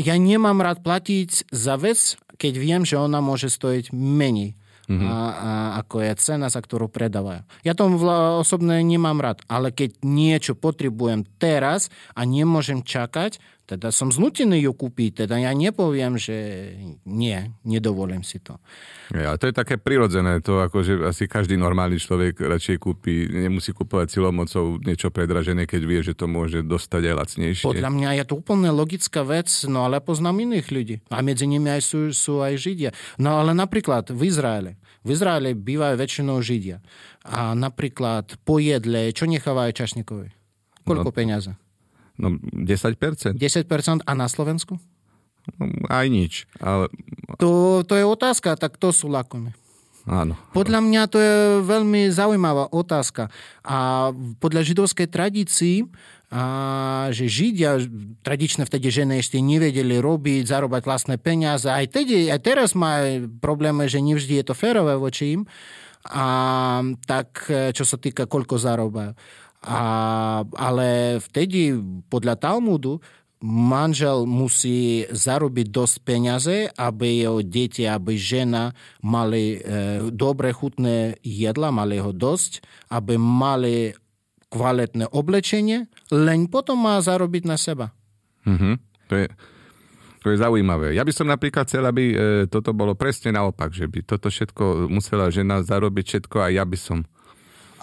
ja 0.00 0.14
nemám 0.16 0.58
rád 0.62 0.80
platiť 0.80 1.50
za 1.50 1.74
vec, 1.76 2.18
keď 2.38 2.52
viem, 2.56 2.82
že 2.82 2.98
ona 2.98 3.18
môže 3.22 3.50
stojiť 3.50 3.94
menej. 3.94 4.58
Mm-hmm. 4.84 5.08
A, 5.08 5.16
a, 5.16 5.52
ako 5.80 6.04
je 6.04 6.12
cena, 6.20 6.52
za 6.52 6.60
ktorú 6.60 6.92
predávajú. 6.92 7.40
Ja 7.64 7.72
to 7.72 7.88
osobne 8.36 8.84
nemám 8.84 9.16
rád, 9.16 9.40
ale 9.48 9.72
keď 9.72 9.96
niečo 10.04 10.52
potrebujem 10.52 11.24
teraz 11.40 11.88
a 12.12 12.28
nemôžem 12.28 12.84
čakať, 12.84 13.40
teda 13.64 13.88
som 13.88 14.12
znútený 14.12 14.60
ju 14.60 14.76
kúpiť, 14.76 15.24
teda 15.24 15.40
ja 15.40 15.56
nepoviem, 15.56 16.20
že 16.20 16.36
nie, 17.08 17.48
nedovolím 17.64 18.20
si 18.20 18.36
to. 18.36 18.60
Ja, 19.08 19.40
to 19.40 19.48
je 19.48 19.56
také 19.56 19.80
prirodzené, 19.80 20.44
to 20.44 20.60
ako, 20.60 20.84
že 20.84 20.92
asi 21.00 21.24
každý 21.24 21.56
normálny 21.56 21.96
človek 21.96 22.44
radšej 22.44 22.76
kúpi, 22.76 23.24
nemusí 23.32 23.72
kúpovať 23.72 24.20
silomocou 24.20 24.76
niečo 24.84 25.08
predražené, 25.08 25.64
keď 25.64 25.82
vie, 25.88 26.00
že 26.04 26.12
to 26.12 26.28
môže 26.28 26.60
dostať 26.60 27.02
aj 27.08 27.14
lacnejšie. 27.24 27.64
Podľa 27.64 27.90
mňa 27.90 28.10
je 28.20 28.24
to 28.28 28.34
úplne 28.36 28.68
logická 28.68 29.24
vec, 29.24 29.48
no 29.64 29.88
ale 29.88 30.04
poznám 30.04 30.44
iných 30.44 30.68
ľudí. 30.68 30.96
A 31.08 31.24
medzi 31.24 31.48
nimi 31.48 31.72
aj 31.72 31.82
sú, 31.88 32.12
sú 32.12 32.44
aj 32.44 32.60
Židia. 32.60 32.90
No 33.16 33.40
ale 33.40 33.56
napríklad 33.56 34.12
v 34.12 34.28
Izraele. 34.28 34.76
V 35.04 35.16
Izraele 35.16 35.56
bývajú 35.56 35.96
väčšinou 35.96 36.36
Židia. 36.44 36.84
A 37.24 37.56
napríklad 37.56 38.36
po 38.44 38.60
jedle, 38.60 39.08
čo 39.16 39.24
nechávajú 39.24 39.72
čašníkovi? 39.72 40.28
Koľko 40.84 41.08
no, 41.08 41.16
peniaze? 41.16 41.56
No 42.14 42.38
10%. 42.40 43.34
10% 43.36 44.06
a 44.06 44.12
na 44.14 44.26
Slovensku? 44.30 44.78
No, 45.58 45.64
aj 45.90 46.06
nič. 46.08 46.32
Ale... 46.62 46.88
To, 47.36 47.82
to 47.84 47.98
je 47.98 48.04
otázka, 48.06 48.56
tak 48.56 48.78
to 48.78 48.94
sú 48.94 49.10
lakomy. 49.10 49.52
Áno. 50.04 50.36
Podľa 50.52 50.84
mňa 50.84 51.02
to 51.08 51.16
je 51.16 51.34
veľmi 51.64 52.12
zaujímavá 52.12 52.68
otázka. 52.68 53.32
A 53.64 54.08
podľa 54.36 54.60
židovskej 54.60 55.08
tradícii, 55.08 55.88
a, 56.28 57.08
že 57.08 57.24
Židia, 57.24 57.80
tradične 58.20 58.68
vtedy 58.68 58.92
ženy 58.92 59.24
ešte 59.24 59.40
nevedeli 59.40 59.96
robiť, 60.04 60.44
zarobať 60.44 60.82
vlastné 60.84 61.16
peniaze. 61.16 61.72
Aj, 61.72 61.88
tedy, 61.88 62.28
aj 62.28 62.40
teraz 62.44 62.76
majú 62.76 63.32
problémy, 63.40 63.88
že 63.88 64.04
nevždy 64.04 64.40
je 64.40 64.44
to 64.44 64.54
férové 64.56 64.96
voči 65.00 65.40
im. 65.40 65.48
A 66.04 66.26
tak, 67.08 67.48
čo 67.48 67.88
sa 67.88 67.96
týka, 67.96 68.28
koľko 68.28 68.60
zarobajú. 68.60 69.16
A, 69.64 69.82
ale 70.44 71.16
vtedy 71.24 71.72
podľa 72.12 72.36
Talmudu 72.36 73.00
manžel 73.44 74.24
musí 74.24 75.04
zarobiť 75.08 75.66
dosť 75.68 75.96
peniaze, 76.00 76.56
aby 76.72 77.24
jeho 77.24 77.44
deti, 77.44 77.84
aby 77.84 78.16
žena 78.16 78.72
mali 79.04 79.60
e, 79.60 80.08
dobre 80.08 80.52
chutné 80.56 81.20
jedla, 81.20 81.68
mali 81.68 82.00
ho 82.00 82.12
dosť, 82.12 82.64
aby 82.88 83.20
mali 83.20 83.92
kvalitné 84.48 85.12
oblečenie, 85.12 85.92
len 86.08 86.48
potom 86.48 86.80
má 86.80 86.96
zarobiť 87.04 87.42
na 87.44 87.60
seba. 87.60 87.92
Mm-hmm. 88.48 88.74
To, 89.12 89.14
je, 89.18 89.26
to 90.24 90.26
je 90.32 90.36
zaujímavé. 90.40 90.96
Ja 90.96 91.04
by 91.04 91.12
som 91.12 91.28
napríklad 91.28 91.68
chcel, 91.68 91.84
aby 91.84 92.04
e, 92.12 92.16
toto 92.48 92.72
bolo 92.72 92.96
presne 92.96 93.36
naopak, 93.36 93.76
že 93.76 93.84
by 93.84 94.08
toto 94.08 94.32
všetko 94.32 94.88
musela 94.88 95.28
žena 95.28 95.60
zarobiť 95.60 96.04
všetko 96.04 96.36
a 96.40 96.48
ja 96.48 96.64
by 96.64 96.78
som 96.80 97.04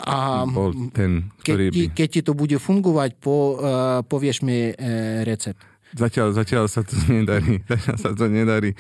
a 0.02 0.44
bol 0.50 0.74
ten, 0.92 1.30
ktorý 1.46 1.70
keď, 1.70 1.74
ti, 1.74 1.84
by... 1.86 1.94
keď 1.94 2.08
ti 2.10 2.22
to 2.26 2.34
bude 2.34 2.58
fungovať, 2.58 3.10
po, 3.22 3.58
uh, 3.58 4.02
povieš 4.06 4.42
mi 4.42 4.74
uh, 4.74 5.22
recept. 5.24 5.62
Zatiaľ, 5.92 6.32
zatiaľ 6.32 6.66
sa 6.72 6.82
to 6.88 6.96
nedarí. 7.12 7.60
Zatiaľ 7.68 7.96
sa 8.00 8.12
to 8.16 8.26
nedarí. 8.32 8.72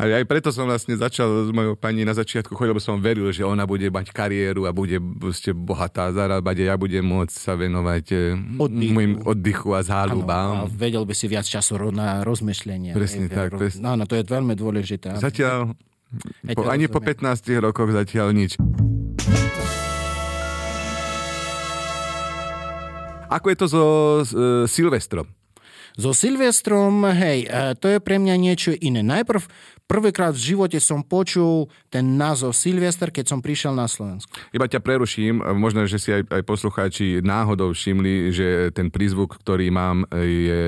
A 0.00 0.08
aj 0.08 0.24
preto 0.24 0.48
som 0.48 0.64
vlastne 0.64 0.96
začal 0.96 1.28
s 1.46 1.50
mojou 1.52 1.76
pani 1.76 2.02
na 2.02 2.16
začiatku 2.16 2.56
chodil, 2.56 2.72
lebo 2.72 2.80
som 2.80 2.96
veril, 2.96 3.28
že 3.28 3.44
ona 3.44 3.68
bude 3.68 3.92
mať 3.92 4.08
kariéru 4.08 4.64
a 4.64 4.72
bude 4.72 4.96
ste 5.36 5.52
bohatá 5.52 6.08
zarábať 6.08 6.64
a 6.64 6.72
ja 6.72 6.76
budem 6.80 7.04
môcť 7.04 7.36
sa 7.36 7.52
venovať 7.52 8.04
eh, 8.10 8.34
oddychu. 8.56 8.92
môjim 8.96 9.14
oddychu 9.20 9.68
a 9.76 9.80
záľubám. 9.84 10.64
Ano, 10.64 10.64
a 10.64 10.72
vedel 10.72 11.04
by 11.04 11.12
si 11.12 11.28
viac 11.28 11.44
času 11.44 11.92
na 11.92 12.24
rozmýšľanie. 12.24 12.96
Presne 12.96 13.28
aj, 13.28 13.36
tak. 13.36 13.48
Presne. 13.52 13.84
Áno, 13.84 14.08
to 14.08 14.16
je 14.16 14.24
veľmi 14.24 14.56
dôležité. 14.56 15.12
Zatiaľ, 15.20 15.76
po, 16.56 16.62
ani 16.66 16.88
po 16.88 16.98
15 16.98 17.52
rokoch 17.60 17.92
zatiaľ 17.92 18.32
nič. 18.32 18.56
Ako 23.32 23.46
je 23.48 23.56
to 23.56 23.66
so 23.66 23.84
uh, 24.20 24.68
Silvestrom? 24.68 25.32
So 25.96 26.16
Silvestrom, 26.16 27.04
hej, 27.04 27.44
e, 27.44 27.76
to 27.76 27.84
je 27.84 28.00
pre 28.00 28.16
mňa 28.16 28.40
niečo 28.40 28.72
iné. 28.72 29.04
Najprv 29.04 29.44
Prvýkrát 29.92 30.32
v 30.32 30.56
živote 30.56 30.80
som 30.80 31.04
počul 31.04 31.68
ten 31.92 32.16
názov 32.16 32.56
Silvester, 32.56 33.12
keď 33.12 33.28
som 33.28 33.44
prišiel 33.44 33.76
na 33.76 33.84
Slovensku. 33.84 34.32
Iba 34.48 34.64
ťa 34.64 34.80
preruším, 34.80 35.44
možno, 35.52 35.84
že 35.84 36.00
si 36.00 36.08
aj, 36.08 36.32
aj 36.32 36.42
poslucháči 36.48 37.20
náhodou 37.20 37.76
všimli, 37.76 38.32
že 38.32 38.72
ten 38.72 38.88
prízvuk, 38.88 39.36
ktorý 39.36 39.68
mám, 39.68 40.08
je 40.16 40.60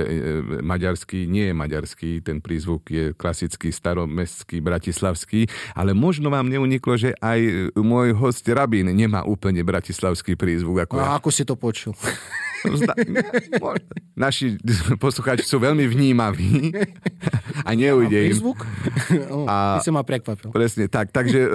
maďarský, 0.60 1.24
nie 1.24 1.48
je 1.48 1.54
maďarský, 1.56 2.10
ten 2.20 2.44
prízvuk 2.44 2.84
je 2.92 3.04
klasický 3.16 3.72
staromestský, 3.72 4.60
bratislavský, 4.60 5.48
ale 5.72 5.96
možno 5.96 6.28
vám 6.28 6.52
neuniklo, 6.52 7.00
že 7.00 7.16
aj 7.24 7.72
môj 7.80 8.12
host 8.12 8.44
Rabín 8.44 8.92
nemá 8.92 9.24
úplne 9.24 9.64
bratislavský 9.64 10.36
prízvuk. 10.36 10.84
Ako 10.84 11.00
A 11.00 11.00
ja. 11.00 11.16
ako 11.16 11.28
si 11.32 11.48
to 11.48 11.56
počul? 11.56 11.96
Naši 14.14 14.56
poslucháči 14.96 15.44
sú 15.44 15.60
veľmi 15.60 15.84
vnímaví 15.84 16.72
a 17.68 17.70
neujde 17.76 18.32
im. 18.32 18.36
Oh, 19.34 19.46
a, 19.48 19.80
si 19.80 19.90
ma 19.90 20.02
prekvapil. 20.06 20.50
Presne 20.50 20.86
tak. 20.86 21.10
Takže 21.10 21.40
uh, 21.46 21.50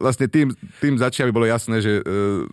vlastne 0.00 0.26
tým, 0.30 0.52
tým 0.78 0.94
začia 0.96 1.26
by 1.28 1.32
bolo 1.32 1.46
jasné, 1.48 1.80
že 1.82 2.00
uh, 2.00 2.44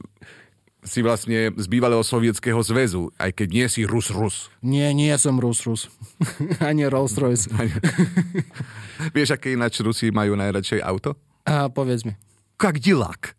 si 0.88 1.04
vlastne 1.04 1.52
z 1.54 1.66
bývalého 1.68 2.00
sovietského 2.00 2.58
zväzu, 2.64 3.12
aj 3.20 3.36
keď 3.36 3.48
nie 3.52 3.68
si 3.68 3.84
Rus 3.84 4.08
Rus. 4.10 4.48
Nie, 4.64 4.96
nie 4.96 5.12
som 5.20 5.36
Rus 5.38 5.68
Rus. 5.68 5.92
Ani 6.64 6.88
Rolls 6.88 7.20
Royce. 7.20 7.52
Vieš, 9.16 9.36
aké 9.36 9.54
ináč 9.54 9.84
Rusi 9.84 10.10
majú 10.10 10.40
najradšej 10.40 10.80
auto? 10.82 11.20
A 11.44 11.68
povedz 11.68 12.08
mi. 12.08 12.16
Kak 12.58 12.80
dilak. 12.82 13.36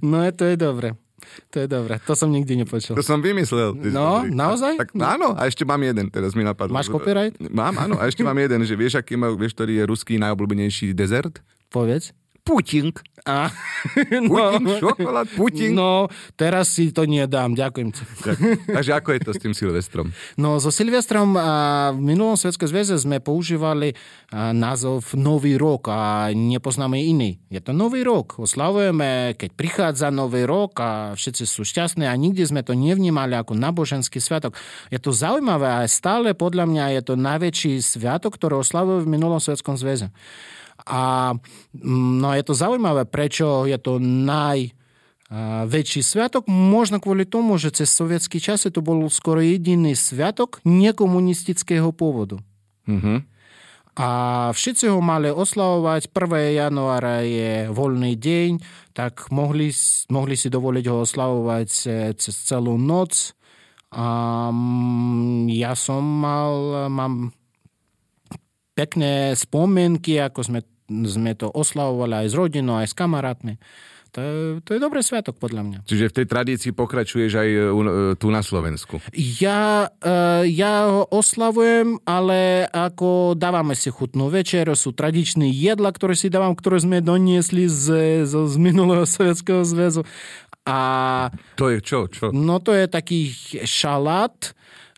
no, 0.00 0.24
to 0.32 0.44
je 0.48 0.56
dobre. 0.56 0.96
To 1.50 1.56
je 1.62 1.66
dobré, 1.66 1.98
to 2.02 2.14
som 2.14 2.30
nikdy 2.30 2.58
nepočul. 2.60 2.94
To 2.94 3.02
som 3.02 3.18
vymyslel. 3.18 3.74
No, 3.90 4.22
naozaj? 4.26 4.78
Tak, 4.78 4.94
no. 4.94 5.02
Áno, 5.06 5.28
a 5.34 5.50
ešte 5.50 5.66
mám 5.66 5.80
jeden, 5.82 6.06
teraz 6.12 6.36
mi 6.36 6.46
napadlo. 6.46 6.74
Máš 6.74 6.90
copyright? 6.92 7.34
Mám, 7.40 7.74
áno, 7.80 7.98
a 7.98 8.06
ešte 8.06 8.22
mám 8.22 8.36
jeden, 8.38 8.62
že 8.62 8.74
vieš, 8.78 9.00
aký 9.00 9.18
má, 9.18 9.32
vieš, 9.34 9.56
ktorý 9.58 9.80
je 9.80 9.84
ruský 9.88 10.14
najobľúbenejší 10.20 10.92
dezert? 10.94 11.42
Povedz. 11.70 12.14
Putin. 12.42 12.90
A, 13.28 13.52
no, 14.24 14.56
Putin, 14.56 14.80
šokolad, 14.80 15.26
Putin. 15.36 15.70
No, 15.76 16.08
teraz 16.40 16.72
si 16.72 16.88
to 16.88 17.04
nedám, 17.04 17.52
ďakujem 17.52 17.92
ti. 17.92 18.02
Tak, 18.24 18.36
takže 18.80 18.92
ako 18.96 19.08
je 19.12 19.20
to 19.20 19.30
s 19.36 19.38
tým 19.44 19.52
Silvestrom? 19.52 20.06
No, 20.40 20.56
so 20.56 20.72
Silvestrom 20.72 21.36
a, 21.36 21.92
v 21.92 22.00
minulom 22.00 22.40
Svetskom 22.40 22.64
zväze 22.64 22.96
sme 22.96 23.20
používali 23.20 23.92
a, 24.32 24.56
názov 24.56 25.04
Nový 25.20 25.60
rok 25.60 25.92
a 25.92 26.32
nepoznáme 26.32 26.96
iný. 26.96 27.36
Je 27.52 27.60
to 27.60 27.76
Nový 27.76 28.00
rok. 28.00 28.40
Oslavujeme, 28.40 29.36
keď 29.36 29.50
prichádza 29.52 30.08
Nový 30.08 30.48
rok 30.48 30.80
a 30.80 31.12
všetci 31.12 31.44
sú 31.44 31.60
šťastní 31.60 32.08
a 32.08 32.14
nikdy 32.16 32.40
sme 32.48 32.64
to 32.64 32.72
nevnímali 32.72 33.36
ako 33.36 33.52
náboženský 33.52 34.16
sviatok. 34.16 34.56
Je 34.88 34.96
to 34.96 35.12
zaujímavé 35.12 35.68
a 35.68 35.84
stále 35.84 36.32
podľa 36.32 36.64
mňa 36.64 36.84
je 36.96 37.02
to 37.04 37.14
najväčší 37.20 37.72
sviatok, 37.84 38.40
ktorý 38.40 38.64
oslavuje 38.64 39.04
v 39.04 39.12
minulom 39.12 39.42
Svetskom 39.42 39.76
zväze. 39.76 40.08
A 40.90 41.32
no, 41.86 42.28
je 42.34 42.42
to 42.42 42.54
zaujímavé, 42.58 43.06
prečo 43.06 43.62
je 43.70 43.78
to 43.78 44.02
naj 44.02 44.74
väčší 45.70 46.02
sviatok, 46.02 46.50
možno 46.50 46.98
kvôli 46.98 47.22
tomu, 47.22 47.54
že 47.54 47.70
cez 47.70 47.94
sovietský 47.94 48.42
čas 48.42 48.66
to 48.66 48.82
bol 48.82 49.06
skoro 49.06 49.38
jediný 49.38 49.94
sviatok 49.94 50.58
nekomunistického 50.66 51.94
pôvodu. 51.94 52.42
Mm-hmm. 52.90 53.18
A 54.00 54.08
všetci 54.50 54.90
ho 54.90 54.98
mali 54.98 55.30
oslavovať. 55.30 56.10
1. 56.10 56.58
januára 56.66 57.22
je 57.22 57.70
voľný 57.70 58.18
deň, 58.18 58.50
tak 58.90 59.30
mohli, 59.30 59.70
mohli 60.10 60.34
si 60.34 60.50
dovoliť 60.50 60.84
ho 60.90 61.06
oslavovať 61.06 61.68
e, 61.68 61.80
cez 62.18 62.34
celú 62.34 62.74
noc. 62.74 63.34
A 63.94 64.48
mm, 64.50 65.50
ja 65.54 65.74
som 65.74 66.02
mal, 66.02 66.86
mám 66.90 67.34
pekné 68.74 69.34
spomienky, 69.34 70.22
ako 70.22 70.40
sme 70.42 70.60
sme 70.90 71.38
to 71.38 71.46
oslavovali 71.48 72.26
aj 72.26 72.28
s 72.28 72.34
rodinou, 72.34 72.82
aj 72.82 72.90
s 72.90 72.94
kamarátmi. 72.98 73.54
To 74.10 74.18
je, 74.18 74.34
to 74.66 74.70
je 74.74 74.80
dobrý 74.82 75.06
sviatok 75.06 75.38
podľa 75.38 75.62
mňa. 75.62 75.78
Čiže 75.86 76.10
v 76.10 76.16
tej 76.18 76.26
tradícii 76.26 76.72
pokračuješ 76.74 77.32
aj 77.38 77.48
e, 77.48 77.60
tu 78.18 78.26
na 78.34 78.42
Slovensku? 78.42 78.98
Ja, 79.14 79.86
e, 80.02 80.50
ja 80.50 80.90
ho 80.90 81.06
oslavujem, 81.14 82.02
ale 82.02 82.66
ako 82.74 83.38
dávame 83.38 83.78
si 83.78 83.86
chutnú 83.94 84.26
večeru, 84.26 84.74
sú 84.74 84.90
tradičné 84.90 85.46
jedla, 85.54 85.94
ktoré 85.94 86.18
si 86.18 86.26
dávam, 86.26 86.58
ktoré 86.58 86.82
sme 86.82 86.98
doniesli 86.98 87.70
z, 87.70 87.86
z, 88.26 88.34
z 88.34 88.54
minulého 88.58 89.06
Sovietskeho 89.06 89.62
zväzu. 89.62 90.02
A, 90.66 91.30
to 91.54 91.70
je 91.70 91.78
čo? 91.78 92.10
čo? 92.10 92.34
No 92.34 92.58
to 92.58 92.74
je 92.74 92.90
taký 92.90 93.30
šalát, 93.62 94.34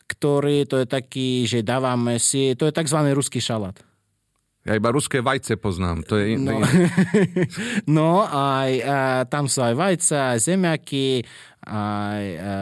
ktorý, 0.09 0.65
to 0.65 0.81
je 0.81 0.87
taký, 0.89 1.45
že 1.45 1.61
dávame 1.61 2.17
si, 2.17 2.57
to 2.57 2.65
je 2.65 2.73
tzv. 2.73 2.99
ruský 3.13 3.45
šalát. 3.45 3.77
Ja 4.63 4.79
iba 4.79 4.95
ruské 4.95 5.19
vajce 5.19 5.59
poznám. 5.59 6.07
To 6.07 6.15
je 6.23 6.39
no, 6.39 6.63
no 7.99 8.23
aj, 8.23 8.71
a, 8.87 8.97
tam 9.27 9.51
sú 9.51 9.59
aj 9.59 9.75
vajce, 9.75 10.15
aj 10.15 10.39
zemiaky, 10.39 11.27
aj 11.67 12.23
a, 12.39 12.53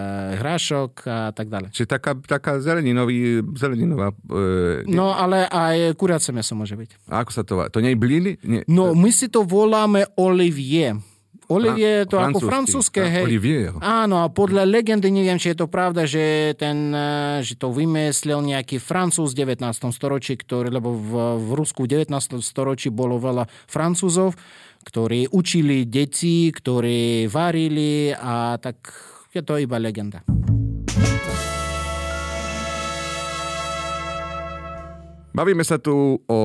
hrášok 0.40 0.92
a 1.04 1.28
tak 1.36 1.52
ďalej. 1.52 1.76
Čiže 1.76 1.88
taká, 1.92 2.16
taká 2.16 2.56
zeleninový, 2.56 3.44
zeleninová... 3.52 4.16
E, 4.32 4.88
no 4.88 5.12
ale 5.12 5.44
aj 5.44 5.92
kuriace 6.00 6.32
meso 6.32 6.56
môže 6.56 6.72
byť. 6.72 7.12
A 7.12 7.20
ako 7.20 7.30
sa 7.36 7.42
to... 7.44 7.60
To 7.68 7.78
nie 7.84 7.92
je? 7.92 8.32
Nie. 8.48 8.60
No 8.64 8.96
my 8.96 9.12
si 9.12 9.28
to 9.28 9.44
voláme 9.44 10.08
olivier. 10.16 10.96
Olivier 11.50 12.06
je 12.06 12.14
to 12.14 12.22
ako 12.22 12.38
francúzske, 12.46 13.02
hej. 13.02 13.26
Olivier. 13.26 13.74
Áno, 13.82 14.22
a 14.22 14.30
podľa 14.30 14.62
legendy, 14.62 15.10
neviem, 15.10 15.34
či 15.34 15.50
je 15.50 15.58
to 15.58 15.66
pravda, 15.66 16.06
že, 16.06 16.54
ten, 16.54 16.94
e, 16.94 17.42
že 17.42 17.58
to 17.58 17.74
vymyslel 17.74 18.38
nejaký 18.38 18.78
francúz 18.78 19.34
v 19.34 19.50
19. 19.50 19.66
storočí, 19.90 20.38
ktorý, 20.38 20.70
lebo 20.70 20.94
v, 20.94 21.12
v 21.42 21.50
Rusku 21.58 21.90
v 21.90 22.06
19. 22.06 22.38
storočí 22.38 22.94
bolo 22.94 23.18
veľa 23.18 23.50
francúzov, 23.66 24.38
ktorí 24.86 25.26
učili 25.34 25.90
deti, 25.90 26.54
ktorí 26.54 27.26
varili 27.26 28.14
a 28.14 28.54
tak 28.62 28.78
je 29.34 29.42
to 29.42 29.58
iba 29.58 29.76
legenda. 29.82 30.22
Bavíme 35.30 35.62
sa 35.62 35.78
tu 35.78 36.18
o 36.26 36.40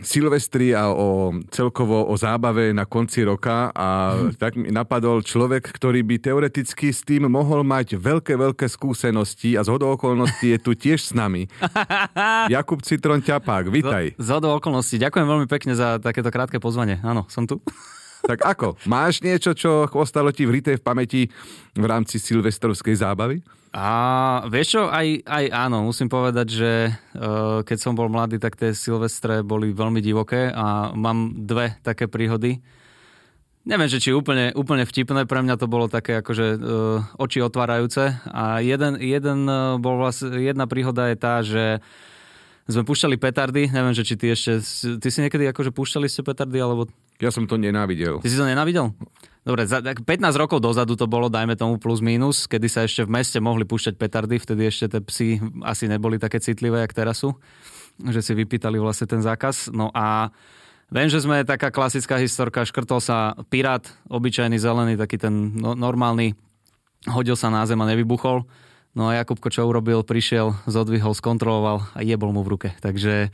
Silvestri 0.00 0.72
a 0.72 0.88
o 0.88 1.28
celkovo 1.52 2.08
o 2.08 2.16
zábave 2.16 2.72
na 2.72 2.88
konci 2.88 3.20
roka 3.20 3.68
a 3.76 4.16
tak 4.40 4.56
mi 4.56 4.72
napadol 4.72 5.20
človek, 5.20 5.68
ktorý 5.68 6.00
by 6.00 6.16
teoreticky 6.16 6.88
s 6.88 7.04
tým 7.04 7.28
mohol 7.28 7.60
mať 7.68 8.00
veľké, 8.00 8.40
veľké 8.40 8.64
skúsenosti 8.64 9.60
a 9.60 9.64
z 9.64 9.76
okolností 9.76 10.56
je 10.56 10.58
tu 10.58 10.72
tiež 10.72 11.04
s 11.04 11.12
nami. 11.12 11.52
Jakub 12.54 12.80
Citron 12.80 13.20
Ťapák, 13.20 13.68
vitaj. 13.68 14.16
Z, 14.16 14.24
z 14.24 14.30
okolností. 14.40 14.96
Ďakujem 14.96 15.26
veľmi 15.28 15.44
pekne 15.44 15.76
za 15.76 16.00
takéto 16.00 16.32
krátke 16.32 16.56
pozvanie. 16.56 16.96
Áno, 17.04 17.28
som 17.28 17.44
tu. 17.44 17.60
Tak 18.20 18.44
ako? 18.44 18.76
Máš 18.84 19.24
niečo, 19.24 19.56
čo 19.56 19.88
ostalo 19.96 20.28
ti 20.28 20.44
vrité 20.44 20.76
v 20.76 20.84
pamäti 20.84 21.32
v 21.72 21.84
rámci 21.88 22.20
silvestrovskej 22.20 23.00
zábavy? 23.00 23.40
A 23.70 23.88
vieš 24.50 24.74
čo, 24.74 24.82
aj, 24.90 25.22
aj 25.22 25.44
áno, 25.54 25.86
musím 25.86 26.10
povedať, 26.10 26.46
že 26.50 26.72
uh, 26.90 27.62
keď 27.62 27.78
som 27.78 27.94
bol 27.94 28.10
mladý, 28.10 28.42
tak 28.42 28.58
tie 28.58 28.74
silvestre 28.74 29.46
boli 29.46 29.70
veľmi 29.70 30.02
divoké 30.02 30.50
a 30.50 30.90
mám 30.90 31.46
dve 31.46 31.78
také 31.86 32.10
príhody. 32.10 32.58
Neviem, 33.62 33.86
že 33.86 34.02
či 34.02 34.10
úplne, 34.10 34.50
úplne 34.58 34.82
vtipné, 34.82 35.22
pre 35.22 35.38
mňa 35.46 35.54
to 35.54 35.70
bolo 35.70 35.86
také 35.86 36.18
akože 36.18 36.46
uh, 36.58 37.22
oči 37.22 37.38
otvárajúce. 37.46 38.18
A 38.34 38.58
jeden, 38.58 38.98
jeden 38.98 39.46
uh, 39.46 39.78
bol 39.78 40.02
vlastne, 40.02 40.34
jedna 40.34 40.66
príhoda 40.66 41.06
je 41.06 41.16
tá, 41.20 41.38
že 41.46 41.78
sme 42.66 42.82
púšťali 42.82 43.22
petardy, 43.22 43.70
neviem, 43.70 43.94
že 43.94 44.02
či 44.02 44.18
ty 44.18 44.34
ešte, 44.34 44.62
ty 44.98 45.08
si 45.14 45.22
niekedy 45.22 45.46
akože 45.46 45.70
púšťali 45.70 46.10
ste 46.10 46.26
petardy, 46.26 46.58
alebo... 46.58 46.90
Ja 47.20 47.28
som 47.28 47.44
to 47.44 47.60
nenávidel. 47.60 48.24
Ty 48.24 48.28
si 48.32 48.40
to 48.40 48.48
nenávidel? 48.48 48.96
Dobre, 49.40 49.64
za, 49.64 49.80
15 49.80 50.04
rokov 50.36 50.60
dozadu 50.60 51.00
to 51.00 51.08
bolo, 51.08 51.32
dajme 51.32 51.56
tomu 51.56 51.80
plus 51.80 52.04
minus, 52.04 52.44
kedy 52.44 52.68
sa 52.68 52.84
ešte 52.84 53.08
v 53.08 53.20
meste 53.20 53.40
mohli 53.40 53.64
púšťať 53.64 53.96
petardy, 53.96 54.36
vtedy 54.36 54.68
ešte 54.68 54.96
tie 54.96 55.00
psy 55.00 55.28
asi 55.64 55.88
neboli 55.88 56.20
také 56.20 56.44
citlivé, 56.44 56.84
jak 56.84 56.92
teraz 56.92 57.24
sú, 57.24 57.32
že 58.04 58.20
si 58.20 58.36
vypýtali 58.36 58.76
vlastne 58.76 59.08
ten 59.08 59.24
zákaz. 59.24 59.72
No 59.72 59.88
a 59.96 60.28
viem, 60.92 61.08
že 61.08 61.24
sme 61.24 61.40
taká 61.48 61.72
klasická 61.72 62.20
historka, 62.20 62.68
škrtol 62.68 63.00
sa 63.00 63.32
pirát, 63.48 63.84
obyčajný 64.12 64.60
zelený, 64.60 65.00
taký 65.00 65.16
ten 65.16 65.56
no, 65.56 65.72
normálny, 65.72 66.36
hodil 67.08 67.36
sa 67.36 67.48
na 67.48 67.64
zem 67.64 67.80
a 67.80 67.88
nevybuchol. 67.88 68.44
No 68.92 69.08
a 69.08 69.16
Jakubko 69.24 69.48
čo 69.48 69.64
urobil, 69.64 70.04
prišiel, 70.04 70.52
zodvihol, 70.68 71.16
skontroloval 71.16 71.88
a 71.96 72.00
jebol 72.04 72.36
mu 72.36 72.44
v 72.44 72.52
ruke. 72.58 72.68
Takže 72.84 73.32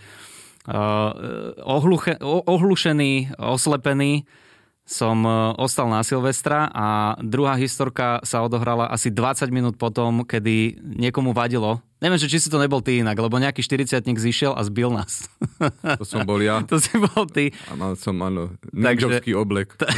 ohluche, 1.62 2.18
ohlušený, 2.23 3.38
oslepený, 3.38 4.26
som 4.87 5.18
e, 5.26 5.30
ostal 5.58 5.91
na 5.91 6.06
Silvestra 6.06 6.71
a 6.71 7.19
druhá 7.19 7.58
historka 7.58 8.23
sa 8.23 8.47
odohrala 8.47 8.86
asi 8.86 9.10
20 9.10 9.50
minút 9.50 9.75
potom, 9.75 10.23
kedy 10.23 10.78
niekomu 10.78 11.34
vadilo. 11.34 11.82
Neviem, 11.99 12.23
že 12.23 12.30
či 12.30 12.38
si 12.38 12.47
to 12.47 12.62
nebol 12.62 12.78
ty 12.78 13.02
inak, 13.02 13.19
lebo 13.19 13.34
nejaký 13.34 13.67
40 13.67 14.06
zišiel 14.14 14.54
a 14.54 14.62
zbil 14.62 14.95
nás. 14.95 15.26
To 15.99 16.06
som 16.06 16.23
bol 16.23 16.38
ja. 16.38 16.62
To 16.71 16.78
si 16.78 16.95
bol 16.95 17.26
ty. 17.26 17.50
A 17.67 17.75
mal 17.75 17.99
som, 17.99 18.14
áno, 18.23 18.54
ninjovský 18.71 19.34
oblek. 19.34 19.75
T- 19.75 19.91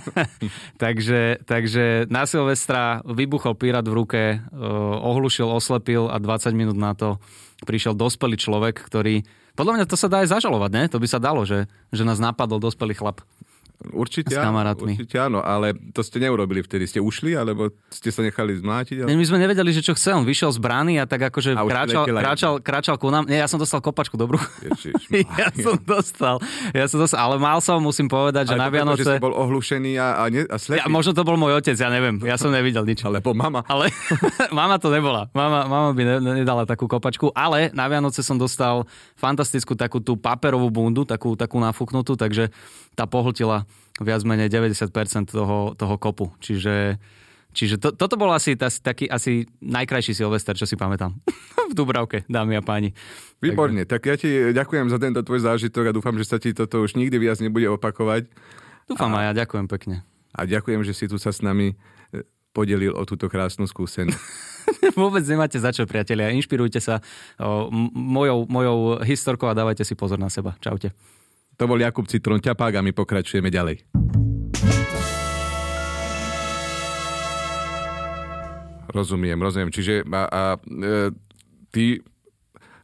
takže, 0.82 1.44
takže 1.44 2.08
na 2.08 2.24
Silvestra 2.24 3.04
vybuchol 3.04 3.52
pirát 3.52 3.84
v 3.84 3.92
ruke, 4.00 4.22
e, 4.32 4.38
ohlušil, 5.04 5.44
oslepil 5.44 6.08
a 6.08 6.16
20 6.16 6.56
minút 6.56 6.78
na 6.80 6.96
to 6.96 7.20
prišiel 7.68 7.92
dospelý 7.92 8.40
človek, 8.40 8.80
ktorý... 8.80 9.44
Podľa 9.56 9.72
mňa 9.80 9.86
to 9.88 9.96
sa 9.96 10.12
dá 10.12 10.20
aj 10.20 10.36
zažalovať, 10.36 10.70
ne? 10.76 10.84
To 10.92 11.00
by 11.00 11.08
sa 11.08 11.16
dalo, 11.16 11.48
že, 11.48 11.64
že 11.88 12.04
nás 12.04 12.20
napadol 12.20 12.60
dospelý 12.60 12.92
chlap. 12.92 13.24
Určite, 13.76 14.32
s 14.32 14.40
kamarátmi. 14.40 14.96
určite 14.96 15.20
áno, 15.20 15.44
ale 15.44 15.76
to 15.92 16.00
ste 16.00 16.16
neurobili 16.16 16.64
vtedy. 16.64 16.88
Ste 16.88 17.04
ušli, 17.04 17.36
alebo 17.36 17.68
ste 17.92 18.08
sa 18.08 18.24
nechali 18.24 18.56
zmlátiť? 18.56 19.04
Ale... 19.04 19.12
My 19.12 19.26
sme 19.28 19.36
nevedeli, 19.36 19.68
že 19.68 19.84
čo 19.84 19.92
chce. 19.92 20.16
On 20.16 20.24
vyšiel 20.24 20.48
z 20.48 20.58
brány 20.64 20.96
a 20.96 21.04
tak 21.04 21.28
akože 21.28 21.52
a 21.52 21.60
kráčal, 21.60 22.04
kráčal, 22.08 22.52
kráčal 22.64 22.96
ku 22.96 23.12
nám. 23.12 23.28
Nie, 23.28 23.44
ja 23.44 23.48
som 23.48 23.60
dostal 23.60 23.84
kopačku 23.84 24.16
dobrú. 24.16 24.40
ja 25.40 25.52
som 25.52 25.76
dostal. 25.84 26.40
Ja 26.72 26.88
som 26.88 27.04
dostal, 27.04 27.20
ale 27.20 27.36
mal 27.36 27.60
som, 27.60 27.76
musím 27.84 28.08
povedať, 28.08 28.48
že 28.48 28.56
ale 28.56 28.64
na 28.64 28.68
Vianoce... 28.72 29.04
že 29.04 29.20
bol 29.20 29.36
ohlušený 29.36 29.92
a, 30.00 30.24
a, 30.24 30.32
ne, 30.32 30.48
a 30.48 30.56
Ja, 30.72 30.88
možno 30.88 31.12
to 31.12 31.22
bol 31.28 31.36
môj 31.36 31.60
otec, 31.60 31.76
ja 31.76 31.92
neviem. 31.92 32.16
Ja 32.24 32.40
som 32.40 32.48
nevidel 32.48 32.88
nič. 32.88 33.04
Alebo 33.04 33.36
mama. 33.36 33.60
Ale 33.68 33.92
mama 34.56 34.80
to 34.80 34.88
nebola. 34.88 35.28
Mama, 35.36 35.68
mama 35.68 35.90
by 35.92 36.02
ne, 36.02 36.16
nedala 36.40 36.64
takú 36.64 36.88
kopačku. 36.88 37.28
Ale 37.36 37.68
na 37.76 37.84
Vianoce 37.92 38.24
som 38.24 38.40
dostal 38.40 38.88
fantastickú 39.20 39.76
takú 39.76 40.00
tú 40.00 40.16
paperovú 40.16 40.72
bundu, 40.72 41.04
takú, 41.04 41.36
takú 41.36 41.60
nafúknutú, 41.60 42.16
takže 42.16 42.48
tá 42.96 43.04
pohltila 43.04 43.65
viac 44.00 44.22
menej 44.28 44.52
90% 44.52 45.32
toho, 45.32 45.72
toho 45.72 45.94
kopu. 45.96 46.32
Čiže, 46.40 47.00
čiže 47.56 47.80
to, 47.80 47.96
toto 47.96 48.20
bol 48.20 48.28
asi 48.32 48.56
tá, 48.56 48.68
taký 48.68 49.08
asi 49.08 49.48
najkrajší 49.64 50.12
Silvester, 50.12 50.52
čo 50.52 50.68
si 50.68 50.76
pamätám. 50.76 51.16
v 51.70 51.74
Dubravke, 51.74 52.22
dámy 52.28 52.60
a 52.60 52.62
páni. 52.62 52.94
Výborne, 53.42 53.84
Takže... 53.84 53.90
tak 53.90 54.02
ja 54.06 54.16
ti 54.16 54.30
ďakujem 54.54 54.86
za 54.88 54.98
tento 55.00 55.20
tvoj 55.24 55.40
zážitok 55.44 55.90
a 55.90 55.94
dúfam, 55.96 56.14
že 56.16 56.28
sa 56.28 56.38
ti 56.38 56.54
toto 56.54 56.84
už 56.84 56.94
nikdy 56.94 57.16
viac 57.18 57.40
nebude 57.42 57.66
opakovať. 57.72 58.28
Dúfam 58.86 59.12
a... 59.16 59.22
aj 59.22 59.24
ja, 59.32 59.32
ďakujem 59.44 59.66
pekne. 59.66 59.96
A 60.36 60.44
ďakujem, 60.44 60.84
že 60.84 60.92
si 60.92 61.08
tu 61.08 61.16
sa 61.16 61.32
s 61.32 61.40
nami 61.40 61.72
e, 61.72 61.76
podelil 62.52 62.92
o 62.92 63.02
túto 63.08 63.26
krásnu 63.26 63.64
skúsenosť. 63.64 64.20
Vôbec 65.00 65.24
nemáte 65.24 65.56
za 65.56 65.72
čo, 65.72 65.88
priatelia. 65.88 66.34
Inšpirujte 66.34 66.78
sa 66.82 67.00
mojou, 67.94 68.44
mojou 68.50 69.00
historkou 69.02 69.48
a 69.48 69.56
dávajte 69.56 69.86
si 69.86 69.94
pozor 69.96 70.20
na 70.20 70.28
seba. 70.28 70.58
Čaute. 70.60 70.92
To 71.56 71.64
bol 71.64 71.80
Jakub 71.80 72.04
Citron 72.04 72.40
Ťapák 72.44 72.76
a 72.76 72.84
my 72.84 72.92
pokračujeme 72.92 73.48
ďalej. 73.48 73.88
Rozumiem, 78.92 79.36
rozumiem. 79.40 79.72
Čiže 79.72 80.04
a, 80.08 80.22
a, 80.24 80.42
e, 80.56 81.12
ty 81.72 82.00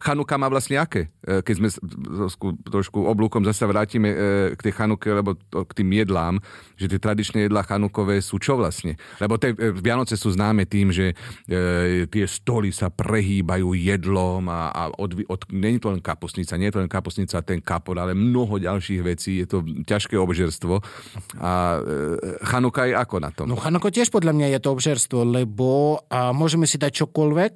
Chanuka 0.03 0.35
má 0.35 0.51
vlastne 0.51 0.83
aké? 0.83 1.15
E, 1.23 1.47
keď 1.47 1.55
sme 1.63 1.69
trošku 2.67 3.07
oblúkom 3.07 3.47
zase 3.47 3.63
vrátime 3.71 4.11
e, 4.11 4.17
k 4.59 4.61
tej 4.67 4.75
Chanuke, 4.75 5.07
lebo 5.07 5.39
k 5.39 5.73
tým 5.79 5.95
jedlám, 5.95 6.43
že 6.75 6.91
tie 6.91 6.99
tradičné 6.99 7.47
jedlá 7.47 7.63
Chanukové 7.63 8.19
sú 8.19 8.43
čo 8.43 8.59
vlastne? 8.59 8.99
Lebo 9.23 9.39
tie 9.39 9.55
e, 9.55 9.71
Vianoce 9.71 10.19
sú 10.19 10.35
známe 10.35 10.67
tým, 10.67 10.91
že 10.91 11.15
tie 12.09 12.25
stoly 12.27 12.75
sa 12.75 12.91
prehýbajú 12.91 13.77
jedlom 13.77 14.51
a, 14.51 14.75
a 14.75 14.83
od, 14.99 15.23
od, 15.31 15.41
nie 15.55 15.79
je 15.79 15.87
to 15.87 15.95
len 15.95 16.03
kapusnica, 16.03 16.59
nie 16.59 16.73
je 16.73 16.75
to 16.75 16.83
len 16.83 16.91
kapusnica 16.91 17.39
ten 17.45 17.63
kapor, 17.63 18.01
ale 18.01 18.17
mnoho 18.17 18.59
ďalších 18.59 19.01
vecí, 19.05 19.45
je 19.45 19.47
to 19.47 19.63
ťažké 19.87 20.19
obžerstvo. 20.19 20.83
A 21.39 21.79
Chanuka 22.43 22.89
je 22.89 22.95
ako 22.97 23.17
na 23.23 23.31
tom? 23.31 23.47
No 23.47 23.61
Chanuka 23.61 23.93
tiež 23.93 24.11
podľa 24.11 24.33
mňa 24.35 24.47
je 24.57 24.61
to 24.65 24.69
obžerstvo, 24.73 25.19
lebo 25.23 26.03
a 26.09 26.33
môžeme 26.33 26.67
si 26.67 26.81
dať 26.81 27.05
čokoľvek, 27.05 27.53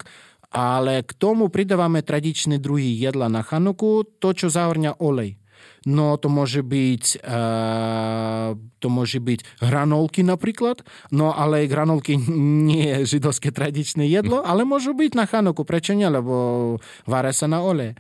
ale 0.50 1.02
k 1.02 1.12
tomu 1.16 1.48
pridávame 1.50 2.02
tradičné 2.02 2.62
druhy 2.62 2.96
jedla 2.96 3.26
na 3.30 3.42
Chanuku, 3.42 4.06
to, 4.18 4.32
čo 4.32 4.52
zahrňa 4.52 5.02
olej. 5.02 5.38
No 5.86 6.18
to 6.18 6.26
môže 6.26 6.66
byť, 6.66 7.22
uh, 7.22 8.58
to 8.82 8.88
môže 8.90 9.22
byť 9.22 9.62
hranolky 9.62 10.26
napríklad, 10.26 10.82
no 11.14 11.30
ale 11.30 11.70
hranolky 11.70 12.18
nie 12.68 12.90
je 12.90 13.16
židovské 13.16 13.54
tradičné 13.54 14.02
jedlo, 14.10 14.42
ale 14.42 14.66
môžu 14.66 14.98
byť 14.98 15.12
na 15.14 15.30
Chanuku, 15.30 15.62
prečo 15.62 15.94
nie, 15.94 16.10
lebo 16.10 16.76
váre 17.06 17.30
sa 17.30 17.46
na 17.46 17.62
olej. 17.62 17.94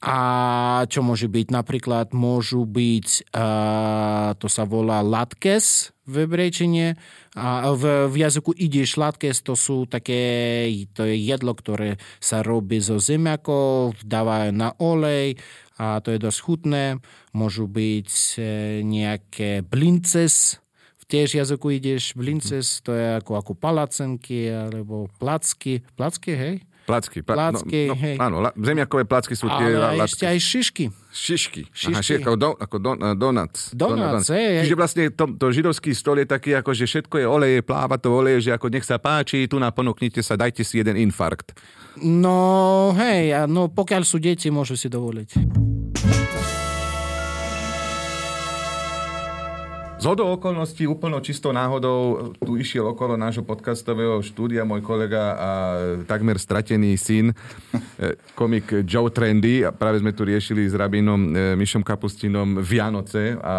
A 0.00 0.16
čo 0.88 1.04
môže 1.04 1.28
byť? 1.28 1.52
Napríklad 1.52 2.16
môžu 2.16 2.64
byť, 2.64 3.36
uh, 3.36 4.32
to 4.40 4.48
sa 4.48 4.64
volá 4.64 5.04
latkes 5.04 5.92
v 6.08 6.24
hebrejčine, 6.24 6.96
a 7.38 7.70
v, 7.70 8.10
v 8.10 8.16
jazyku 8.26 8.50
ideš 8.58 8.98
latkes, 8.98 9.44
to 9.46 9.54
sú 9.54 9.86
také, 9.86 10.66
to 10.96 11.06
je 11.06 11.14
jedlo, 11.14 11.54
ktoré 11.54 12.00
sa 12.18 12.42
robí 12.42 12.82
zo 12.82 12.98
zemiakov, 12.98 13.94
dávajú 14.02 14.50
na 14.50 14.74
olej 14.82 15.38
a 15.78 16.02
to 16.02 16.10
je 16.10 16.18
dosť 16.18 16.40
chutné. 16.42 16.84
Môžu 17.30 17.70
byť 17.70 18.10
e, 18.10 18.40
nejaké 18.82 19.62
blinces, 19.62 20.58
tiež 21.10 21.38
jazyku 21.38 21.74
ideš 21.74 22.14
blinces, 22.18 22.82
to 22.82 22.94
je 22.94 23.18
ako, 23.18 23.38
ako 23.38 23.52
palacenky 23.54 24.50
alebo 24.50 25.06
placky. 25.18 25.82
Placky, 25.94 26.32
hej? 26.34 26.54
Placky. 26.90 27.18
Pla- 27.22 27.38
Placky, 27.38 27.80
no, 27.86 27.94
no, 27.94 27.94
hej. 28.02 28.16
Áno, 28.18 28.36
la- 28.42 28.54
zemiakové 28.58 29.06
placky 29.06 29.38
sú 29.38 29.46
tie 29.46 29.78
Ale 29.78 29.94
la- 29.94 30.10
ešte 30.10 30.26
aj 30.26 30.38
šišky. 30.42 30.84
Šišky. 31.10 31.62
Šišky. 31.70 31.94
Aha, 31.94 32.02
šišky, 32.02 32.22
ako, 32.22 32.32
do, 32.34 32.50
ako 32.58 32.76
don, 32.78 32.96
uh, 32.98 33.14
donuts. 33.14 33.70
Donuts, 33.74 34.30
hej, 34.30 34.46
hej. 34.58 34.62
Čiže 34.66 34.76
vlastne 34.78 35.02
to, 35.10 35.24
to 35.38 35.46
židovský 35.50 35.90
stol 35.94 36.18
je 36.18 36.26
taký, 36.26 36.58
ako 36.58 36.70
že 36.74 36.86
všetko 36.86 37.14
je 37.18 37.26
oleje, 37.26 37.58
pláva 37.62 37.98
to 37.98 38.10
oleje, 38.10 38.46
že 38.46 38.50
ako 38.54 38.66
nech 38.70 38.86
sa 38.86 38.98
páči, 38.98 39.46
tu 39.46 39.62
na 39.62 39.70
ponúknite 39.70 40.22
sa, 40.22 40.34
dajte 40.34 40.66
si 40.66 40.82
jeden 40.82 40.98
infarkt. 40.98 41.54
No 42.02 42.90
hej, 42.94 43.46
no 43.46 43.70
pokiaľ 43.70 44.02
sú 44.02 44.18
deti, 44.18 44.50
môžu 44.50 44.74
si 44.78 44.86
dovoliť. 44.86 45.30
Z 50.00 50.08
hodou 50.08 50.32
okolností, 50.32 50.88
úplno 50.88 51.20
čistou 51.20 51.52
náhodou, 51.52 52.32
tu 52.40 52.56
išiel 52.56 52.88
okolo 52.88 53.20
nášho 53.20 53.44
podcastového 53.44 54.24
štúdia 54.24 54.64
môj 54.64 54.80
kolega 54.80 55.36
a 55.36 55.50
takmer 56.08 56.40
stratený 56.40 56.96
syn, 56.96 57.36
eh, 58.00 58.16
komik 58.32 58.80
Joe 58.88 59.12
Trendy. 59.12 59.60
A 59.60 59.76
práve 59.76 60.00
sme 60.00 60.16
tu 60.16 60.24
riešili 60.24 60.64
s 60.64 60.72
rabínom 60.72 61.20
eh, 61.36 61.52
Mišom 61.52 61.84
Kapustinom 61.84 62.64
Vianoce 62.64 63.36
a, 63.36 63.44
a, 63.44 63.54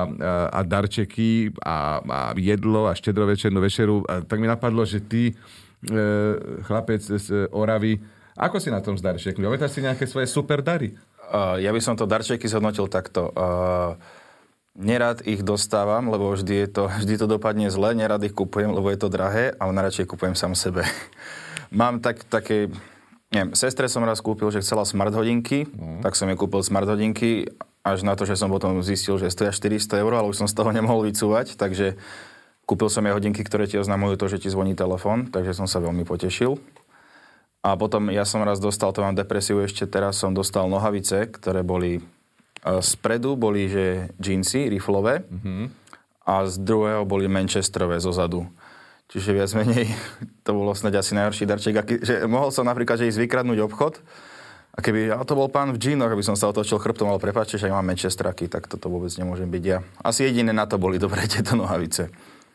a 0.49 0.59
darčeky 0.65 1.53
a, 1.61 2.01
a 2.01 2.19
jedlo 2.33 2.89
a 2.89 2.97
štedrovečernú 2.97 3.61
večeru. 3.61 4.01
A 4.09 4.25
tak 4.25 4.41
mi 4.41 4.49
napadlo, 4.49 4.81
že 4.81 4.97
ty, 4.97 5.37
eh, 5.37 5.37
chlapec 6.65 7.05
z 7.05 7.53
Oravy, 7.53 8.01
ako 8.33 8.57
si 8.57 8.73
na 8.73 8.81
tom 8.81 8.97
s 8.97 9.05
darčekmi? 9.05 9.45
Pamätáš 9.45 9.77
si 9.77 9.85
nejaké 9.85 10.09
svoje 10.09 10.25
super 10.25 10.65
dary? 10.65 10.97
Uh, 11.31 11.61
ja 11.61 11.69
by 11.69 11.79
som 11.79 11.93
to 11.93 12.09
darčeky 12.09 12.49
zhodnotil 12.49 12.89
takto. 12.89 13.29
Uh, 13.31 13.93
nerad 14.75 15.19
ich 15.27 15.43
dostávam, 15.43 16.07
lebo 16.07 16.31
vždy, 16.31 16.65
je 16.65 16.67
to, 16.71 16.83
vždy 16.87 17.15
to 17.19 17.27
dopadne 17.27 17.67
zle, 17.67 17.91
nerad 17.91 18.23
ich 18.23 18.31
kupujem, 18.31 18.71
lebo 18.71 18.87
je 18.87 18.99
to 18.99 19.11
drahé, 19.11 19.51
ale 19.59 19.75
najradšej 19.75 20.07
kupujem 20.07 20.35
sám 20.35 20.55
sebe. 20.55 20.87
Mám 21.71 21.99
tak, 21.99 22.23
také, 22.27 22.71
neviem, 23.31 23.55
sestre 23.55 23.91
som 23.91 24.03
raz 24.03 24.23
kúpil, 24.23 24.51
že 24.51 24.63
chcela 24.63 24.87
smart 24.87 25.11
hodinky, 25.11 25.67
mm. 25.67 26.03
tak 26.03 26.15
som 26.15 26.27
jej 26.27 26.39
kúpil 26.39 26.63
smart 26.63 26.87
hodinky, 26.87 27.51
až 27.81 28.05
na 28.05 28.13
to, 28.15 28.29
že 28.29 28.37
som 28.37 28.47
potom 28.53 28.79
zistil, 28.85 29.17
že 29.17 29.33
stoja 29.33 29.51
400 29.51 30.03
eur, 30.03 30.13
ale 30.13 30.29
už 30.31 30.45
som 30.45 30.47
z 30.47 30.55
toho 30.55 30.71
nemohol 30.77 31.03
vycúvať, 31.07 31.59
takže 31.59 31.99
kúpil 32.63 32.87
som 32.87 33.03
jej 33.03 33.11
hodinky, 33.11 33.43
ktoré 33.43 33.67
ti 33.67 33.75
oznamujú 33.75 34.15
to, 34.15 34.31
že 34.31 34.47
ti 34.47 34.47
zvoní 34.47 34.77
telefón, 34.77 35.27
takže 35.27 35.51
som 35.51 35.67
sa 35.67 35.83
veľmi 35.83 36.07
potešil. 36.07 36.55
A 37.61 37.77
potom 37.77 38.09
ja 38.09 38.25
som 38.25 38.41
raz 38.41 38.57
dostal, 38.57 38.89
to 38.89 39.05
mám 39.05 39.13
depresiu 39.13 39.61
ešte 39.61 39.85
teraz, 39.85 40.17
som 40.17 40.33
dostal 40.33 40.65
nohavice, 40.65 41.29
ktoré 41.29 41.61
boli 41.61 42.01
Spredu 42.61 43.33
boli, 43.33 43.65
že 43.65 44.13
džínsy 44.21 44.69
riflové 44.69 45.25
mm-hmm. 45.25 45.63
a 46.29 46.45
z 46.45 46.61
druhého 46.61 47.03
boli 47.09 47.25
Manchesterové 47.25 47.97
zo 47.97 48.13
zadu. 48.13 48.45
Čiže 49.11 49.29
viac 49.33 49.51
menej 49.57 49.89
to 50.45 50.51
bolo 50.53 50.71
snáď 50.71 51.01
asi 51.01 51.17
najhorší 51.17 51.49
darček. 51.49 51.75
Aký, 51.81 51.95
že 52.05 52.23
mohol 52.29 52.53
som 52.53 52.63
napríklad, 52.63 53.01
že 53.01 53.09
ísť 53.09 53.19
vykradnúť 53.27 53.59
obchod 53.65 53.99
a 54.71 54.79
keby 54.79 55.11
ja 55.11 55.19
to 55.27 55.35
bol 55.35 55.51
pán 55.51 55.75
v 55.75 55.81
džínoch, 55.81 56.15
aby 56.15 56.23
som 56.23 56.39
sa 56.39 56.47
otočil 56.47 56.79
chrbtom, 56.79 57.11
ale 57.11 57.19
prepáčte, 57.19 57.59
že 57.59 57.67
mám 57.67 57.83
Manchesteraky, 57.83 58.47
tak 58.47 58.71
toto 58.71 58.87
vôbec 58.87 59.11
nemôžem 59.19 59.51
byť 59.51 59.63
ja. 59.67 59.83
Asi 59.99 60.23
jediné 60.23 60.55
na 60.55 60.63
to 60.63 60.79
boli 60.79 60.95
dobré 60.95 61.27
tieto 61.31 61.59
nohavice. 61.59 62.07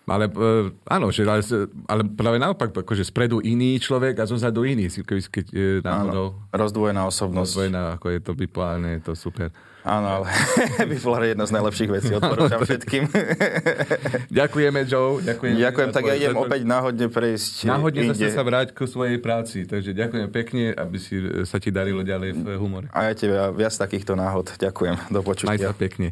Ale 0.07 0.31
uh, 0.31 0.71
áno, 0.87 1.11
že, 1.11 1.27
ale, 1.27 1.42
ale 1.90 2.07
práve 2.07 2.38
naopak, 2.38 2.71
akože 2.71 3.03
spredu 3.03 3.42
iný 3.42 3.77
človek 3.83 4.23
a 4.23 4.25
zozadu 4.25 4.62
iný, 4.62 4.87
keď, 4.87 5.19
keď 5.29 5.47
uh, 5.51 5.61
náhodou 5.83 6.27
Rozdvojená 6.55 7.03
osobnosť. 7.11 7.42
rozdvojená, 7.42 7.83
ako 7.99 8.07
je 8.14 8.21
to 8.23 8.33
bipolárne, 8.38 8.90
je 8.97 9.03
to 9.03 9.12
super. 9.19 9.51
Áno, 9.87 10.09
ale 10.12 10.27
Bipolar 10.90 11.22
je 11.22 11.31
jedna 11.31 11.46
z 11.46 11.53
najlepších 11.53 11.90
vecí, 11.92 12.11
odporúčam 12.11 12.59
všetkým. 12.66 13.07
Ďakujeme, 14.38 14.81
Joe. 14.83 15.22
Ďakujem, 15.22 15.53
Ďakujem, 15.57 15.88
tak 15.90 16.03
ja 16.03 16.11
tvoj- 16.11 16.18
idem 16.18 16.33
za- 16.33 16.42
opäť 16.42 16.61
náhodne 16.64 17.07
prejsť 17.07 17.55
Náhodne 17.64 18.01
inde. 18.03 18.12
zase 18.12 18.29
sa 18.29 18.42
vráť 18.42 18.68
ku 18.72 18.85
svojej 18.85 19.18
práci, 19.18 19.62
takže 19.62 19.90
ďakujem 19.92 20.27
pekne, 20.29 20.64
aby 20.72 20.99
si, 20.99 21.14
e, 21.16 21.44
sa 21.44 21.57
ti 21.57 21.70
darilo 21.70 22.03
ďalej 22.03 22.31
v 22.35 22.46
humore. 22.57 22.90
A 22.90 23.07
ja 23.07 23.14
tebe 23.14 23.38
viac 23.53 23.72
takýchto 23.72 24.12
náhod. 24.12 24.51
Ďakujem. 24.53 25.07
Do 25.09 25.20
Maj 25.20 25.27
počutia. 25.29 25.70
sa 25.70 25.72
pekne. 25.72 26.11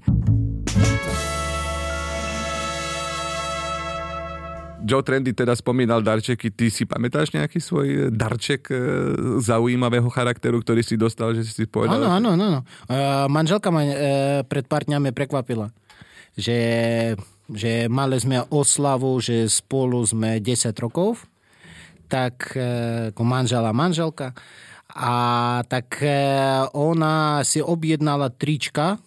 Joe 4.84 5.00
Trendy 5.00 5.32
teda 5.32 5.56
spomínal 5.56 6.04
darčeky. 6.04 6.52
Ty 6.52 6.68
si 6.68 6.84
pamätáš 6.84 7.32
nejaký 7.32 7.56
svoj 7.56 7.88
e, 7.88 7.98
darček 8.12 8.68
e, 8.68 8.76
zaujímavého 9.40 10.06
charakteru, 10.12 10.60
ktorý 10.60 10.84
si 10.84 11.00
dostal, 11.00 11.32
že 11.32 11.48
si 11.48 11.64
povedal? 11.64 12.04
Áno, 12.04 12.12
áno, 12.12 12.28
áno. 12.36 12.60
Uh, 12.84 13.24
manželka 13.32 13.72
ma 13.72 13.80
uh, 13.80 13.92
pred 14.44 14.68
pár 14.68 14.84
dňami 14.84 15.16
prekvapila, 15.16 15.72
že, 16.36 16.58
že 17.48 17.88
mali 17.88 18.20
sme 18.20 18.44
oslavu, 18.52 19.16
že 19.24 19.48
spolu 19.48 20.04
sme 20.04 20.44
10 20.44 20.76
rokov, 20.76 21.24
tak 22.12 22.52
uh, 22.52 23.08
ako 23.16 23.22
manžel 23.24 23.64
a 23.64 23.72
manželka. 23.72 24.36
A 24.92 25.14
tak 25.64 25.96
uh, 26.04 26.68
ona 26.76 27.40
si 27.40 27.64
objednala 27.64 28.28
trička 28.28 29.00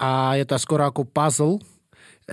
a 0.00 0.32
je 0.40 0.44
to 0.48 0.56
skoro 0.56 0.88
ako 0.88 1.04
puzzle, 1.04 1.60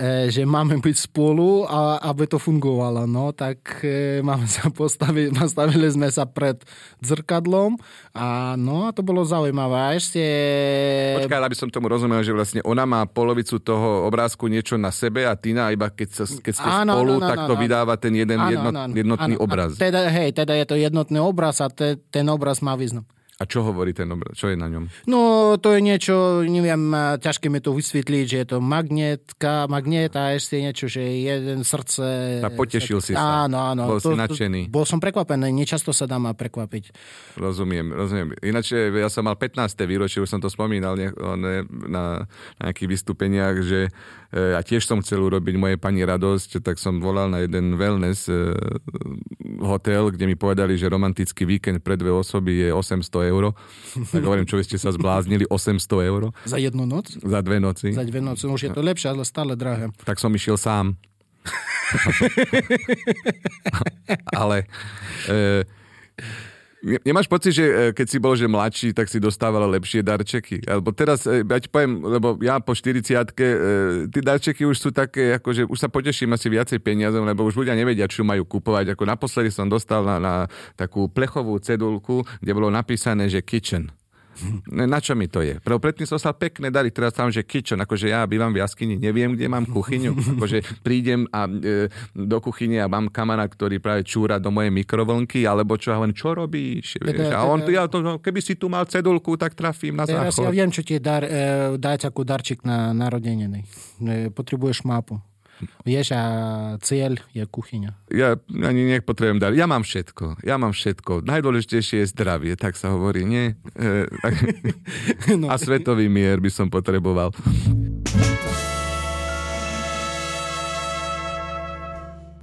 že 0.02 0.42
máme 0.42 0.82
byť 0.82 0.96
spolu 1.06 1.70
a 1.70 2.02
aby 2.10 2.26
to 2.26 2.42
fungovalo. 2.42 3.06
No, 3.06 3.30
tak 3.30 3.78
e, 3.86 4.18
máme 4.26 4.50
sa 4.50 4.66
postavili, 4.66 5.30
postavili 5.38 5.86
sme 5.86 6.10
sa 6.10 6.26
pred 6.26 6.58
zrkadlom 6.98 7.78
a 8.10 8.58
no, 8.58 8.90
a 8.90 8.90
to 8.90 9.06
bolo 9.06 9.22
zaujímavé. 9.22 9.78
A 9.78 9.90
ešte... 9.94 10.22
Počkaj, 11.22 11.46
aby 11.46 11.54
som 11.54 11.70
tomu 11.70 11.86
rozumel, 11.86 12.26
že 12.26 12.34
vlastne 12.34 12.58
ona 12.66 12.82
má 12.82 13.06
polovicu 13.06 13.62
toho 13.62 14.10
obrázku 14.10 14.50
niečo 14.50 14.74
na 14.74 14.90
sebe 14.90 15.30
a 15.30 15.38
ty 15.38 15.54
na 15.54 15.70
iba 15.70 15.86
keď, 15.86 16.08
sa, 16.10 16.24
keď 16.26 16.54
ste 16.58 16.68
Áno, 16.68 16.98
spolu, 16.98 17.22
áno, 17.22 17.30
tak 17.30 17.38
áno, 17.38 17.48
to 17.48 17.54
áno. 17.54 17.62
vydáva 17.62 17.94
ten 17.94 18.12
jeden 18.18 18.38
Áno, 18.42 18.50
jednot, 18.50 18.74
áno, 18.74 18.94
jednotný 18.98 19.34
Áno, 19.38 19.44
obraz. 19.46 19.70
Teda, 19.78 20.10
hej, 20.10 20.34
teda 20.34 20.58
je 20.58 20.66
to 20.66 20.74
jednotný 20.74 21.22
obraz 21.22 21.62
a 21.62 21.70
te, 21.70 22.02
ten 22.10 22.26
obraz 22.26 22.58
má 22.58 22.74
význam. 22.74 23.06
A 23.34 23.50
čo 23.50 23.66
hovorí 23.66 23.90
ten 23.90 24.06
obraz? 24.14 24.38
Čo 24.38 24.54
je 24.54 24.56
na 24.56 24.70
ňom? 24.70 24.86
No, 25.10 25.54
to 25.58 25.74
je 25.74 25.82
niečo, 25.82 26.46
neviem, 26.46 26.78
a 26.94 27.18
ťažké 27.18 27.50
mi 27.50 27.58
to 27.58 27.74
vysvetliť, 27.74 28.24
že 28.30 28.36
je 28.38 28.46
to 28.46 28.58
magnetka, 28.62 29.66
magnet 29.66 30.14
a 30.14 30.38
ešte 30.38 30.62
niečo, 30.62 30.86
že 30.86 31.02
jeden 31.02 31.66
srdce... 31.66 32.38
A 32.46 32.50
potešil 32.54 33.02
si 33.02 33.18
sa. 33.18 33.50
Áno, 33.50 33.58
áno. 33.58 33.90
Bol 33.90 33.98
si 33.98 34.14
nadšený. 34.14 34.70
Bol 34.70 34.86
som 34.86 35.02
prekvapený, 35.02 35.50
nečasto 35.50 35.90
sa 35.90 36.06
dá 36.06 36.22
ma 36.22 36.30
prekvapiť. 36.30 36.94
Rozumiem, 37.34 37.90
rozumiem. 37.90 38.38
Ináč 38.38 38.70
ja 38.78 39.10
som 39.10 39.26
mal 39.26 39.34
15. 39.34 39.66
výročie, 39.82 40.22
už 40.22 40.30
som 40.30 40.38
to 40.38 40.46
spomínal 40.46 40.94
ne, 40.94 41.10
ne, 41.34 41.66
na, 41.90 42.30
nejakých 42.62 42.86
vystúpeniach, 42.86 43.56
že 43.66 43.90
e, 44.30 44.54
ja 44.54 44.62
tiež 44.62 44.86
som 44.86 45.02
chcel 45.02 45.18
urobiť 45.18 45.58
moje 45.58 45.74
pani 45.74 46.06
radosť, 46.06 46.62
tak 46.62 46.78
som 46.78 47.02
volal 47.02 47.26
na 47.34 47.42
jeden 47.42 47.74
wellness 47.82 48.30
e, 48.30 48.54
hotel, 49.58 50.14
kde 50.14 50.30
mi 50.30 50.38
povedali, 50.38 50.78
že 50.78 50.86
romantický 50.86 51.42
víkend 51.42 51.82
pre 51.82 51.98
dve 51.98 52.14
osoby 52.14 52.62
je 52.62 52.70
800 52.70 53.23
eur. 53.26 53.52
Tak 54.10 54.20
hovorím, 54.20 54.44
čo 54.44 54.56
vy 54.56 54.62
ste 54.64 54.76
sa 54.76 54.90
zbláznili, 54.90 55.46
800 55.46 56.04
eur 56.04 56.30
Za 56.44 56.58
jednu 56.58 56.84
noc? 56.84 57.14
za 57.14 57.40
dve 57.40 57.58
noci. 57.58 57.92
Za 57.92 58.02
dve 58.02 58.18
noci. 58.18 58.44
Už 58.44 58.62
je 58.62 58.70
to 58.70 58.80
lepšie, 58.80 59.10
ale 59.10 59.22
stále 59.22 59.54
drahé. 59.54 59.90
Tak 60.02 60.18
som 60.18 60.30
išiel 60.30 60.56
sám. 60.56 60.94
Ale 64.32 64.64
e, 65.28 65.64
nemáš 66.84 67.26
pocit, 67.26 67.56
že 67.56 67.64
e, 67.64 67.74
keď 67.96 68.06
si 68.06 68.18
bol 68.20 68.36
že 68.36 68.44
mladší, 68.44 68.92
tak 68.92 69.08
si 69.08 69.16
dostával 69.16 69.64
lepšie 69.72 70.04
darčeky? 70.04 70.60
Alebo 70.68 70.92
teraz, 70.92 71.24
e, 71.24 71.40
ja 71.40 71.58
ti 71.58 71.72
poviem, 71.72 72.04
lebo 72.04 72.36
ja 72.44 72.60
po 72.60 72.76
40 72.76 73.00
e, 73.00 73.52
tí 74.12 74.20
darčeky 74.20 74.68
už 74.68 74.76
sú 74.76 74.90
také, 74.92 75.40
ako 75.40 75.48
že 75.50 75.62
už 75.64 75.78
sa 75.80 75.88
poteším 75.88 76.36
asi 76.36 76.52
viacej 76.52 76.78
peniazom, 76.84 77.24
lebo 77.24 77.48
už 77.48 77.56
ľudia 77.56 77.72
nevedia, 77.72 78.04
čo 78.04 78.22
majú 78.22 78.44
kupovať. 78.44 78.92
Ako 78.92 79.08
naposledy 79.08 79.48
som 79.48 79.66
dostal 79.66 80.04
na, 80.04 80.20
na 80.20 80.34
takú 80.76 81.08
plechovú 81.08 81.56
cedulku, 81.56 82.22
kde 82.44 82.52
bolo 82.52 82.68
napísané, 82.68 83.32
že 83.32 83.40
kitchen. 83.40 83.88
Ne, 84.70 84.84
Na 84.86 84.98
čo 84.98 85.14
mi 85.14 85.30
to 85.30 85.40
je? 85.40 85.58
Prvo 85.58 85.78
predtým 85.78 86.04
som 86.04 86.18
sa 86.18 86.34
pekne 86.34 86.70
dali, 86.70 86.90
teraz 86.90 87.14
tam, 87.14 87.30
že 87.30 87.42
kitchen, 87.42 87.78
akože 87.80 88.10
ja 88.10 88.26
bývam 88.26 88.50
v 88.50 88.62
jaskyni, 88.62 88.98
neviem, 88.98 89.34
kde 89.34 89.46
mám 89.46 89.64
kuchyňu, 89.66 90.12
akože 90.38 90.82
prídem 90.82 91.26
a, 91.30 91.46
e, 91.46 91.86
do 92.14 92.38
kuchyne 92.42 92.82
a 92.82 92.86
mám 92.86 93.10
kamara, 93.10 93.46
ktorý 93.46 93.78
práve 93.78 94.02
čúra 94.02 94.38
do 94.38 94.50
mojej 94.50 94.72
mikrovlnky, 94.74 95.46
alebo 95.46 95.78
čo, 95.78 95.94
a 95.94 95.98
hovorím, 95.98 96.16
čo 96.16 96.34
robíš? 96.34 96.98
Vieš? 96.98 97.30
A 97.30 97.46
on, 97.46 97.62
ja 97.68 97.86
to, 97.86 98.02
no, 98.02 98.18
keby 98.18 98.40
si 98.40 98.54
tu 98.54 98.66
mal 98.66 98.86
cedulku, 98.86 99.34
tak 99.38 99.54
trafím 99.54 99.98
na 99.98 100.08
Teraz 100.08 100.34
ja 100.34 100.44
záchod. 100.44 100.52
viem, 100.54 100.70
čo 100.70 100.82
ti 100.82 100.98
dar, 100.98 101.22
e, 101.22 101.76
dať 101.78 102.10
ako 102.10 102.20
darček 102.24 102.62
na 102.66 102.90
narodeniny. 102.94 103.64
E, 104.00 104.28
potrebuješ 104.30 104.86
mapu. 104.86 105.18
Vieš, 105.84 106.16
a 106.16 106.22
cieľ 106.80 107.20
je 107.36 107.44
kuchyňa. 107.44 108.10
Ja 108.10 108.38
ani 108.50 108.88
nepotrebujem 108.96 109.40
dať. 109.40 109.52
Ja 109.54 109.66
mám 109.68 109.84
všetko. 109.84 110.44
Ja 110.44 110.56
mám 110.56 110.72
všetko. 110.72 111.24
Najdôležitejšie 111.24 112.04
je 112.04 112.10
zdravie, 112.10 112.52
tak 112.56 112.74
sa 112.78 112.92
hovorí, 112.94 113.26
nie? 113.28 113.54
E, 113.76 114.08
tak... 114.22 114.34
no. 115.40 115.52
A 115.52 115.60
svetový 115.60 116.08
mier 116.08 116.40
by 116.40 116.50
som 116.50 116.66
potreboval. 116.72 117.34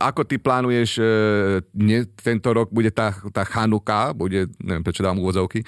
Ako 0.07 0.25
ty 0.25 0.41
plánuješ, 0.41 0.97
e, 0.97 1.03
ne, 1.77 2.05
tento 2.17 2.49
rok 2.51 2.73
bude 2.73 2.89
tá, 2.89 3.13
tá 3.29 3.45
chanuka, 3.45 4.11
bude, 4.17 4.49
neviem 4.57 4.81
prečo 4.81 5.05
dám 5.05 5.21
úvodzovky, 5.21 5.61
e, 5.61 5.65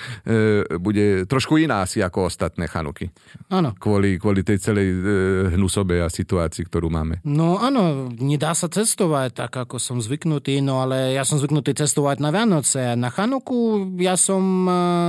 bude 0.81 1.29
trošku 1.29 1.61
iná 1.61 1.85
asi 1.85 2.01
ako 2.01 2.27
ostatné 2.27 2.65
chanuky. 2.65 3.13
Áno. 3.53 3.77
Kvôli, 3.77 4.17
kvôli 4.17 4.41
tej 4.41 4.59
celej 4.59 4.87
e, 4.89 4.97
hnusobe 5.53 6.01
a 6.01 6.09
situácii, 6.09 6.65
ktorú 6.65 6.89
máme. 6.89 7.21
No 7.25 7.61
áno, 7.61 8.09
nedá 8.17 8.57
sa 8.57 8.67
cestovať 8.67 9.37
tak, 9.37 9.53
ako 9.53 9.77
som 9.77 9.97
zvyknutý, 10.01 10.59
no 10.65 10.81
ale 10.81 11.13
ja 11.13 11.23
som 11.23 11.37
zvyknutý 11.37 11.77
cestovať 11.77 12.17
na 12.19 12.29
Vianoce. 12.33 12.97
Na 12.97 13.13
chanuku 13.13 13.93
ja 14.01 14.17
som 14.17 14.67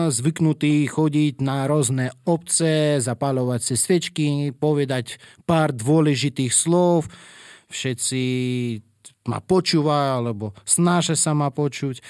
zvyknutý 0.08 0.86
chodiť 0.88 1.40
na 1.40 1.64
rôzne 1.64 2.12
obce, 2.28 3.00
zapalovať 3.00 3.60
si 3.60 3.74
svečky, 3.74 4.26
povedať 4.56 5.16
pár 5.48 5.72
dôležitých 5.72 6.52
slov, 6.52 7.08
všetci 7.68 8.22
ma 9.24 9.40
počúva, 9.40 10.20
alebo 10.20 10.52
snažia 10.68 11.16
sa 11.16 11.32
ma 11.32 11.48
počuť. 11.48 12.00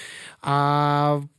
A 0.45 0.57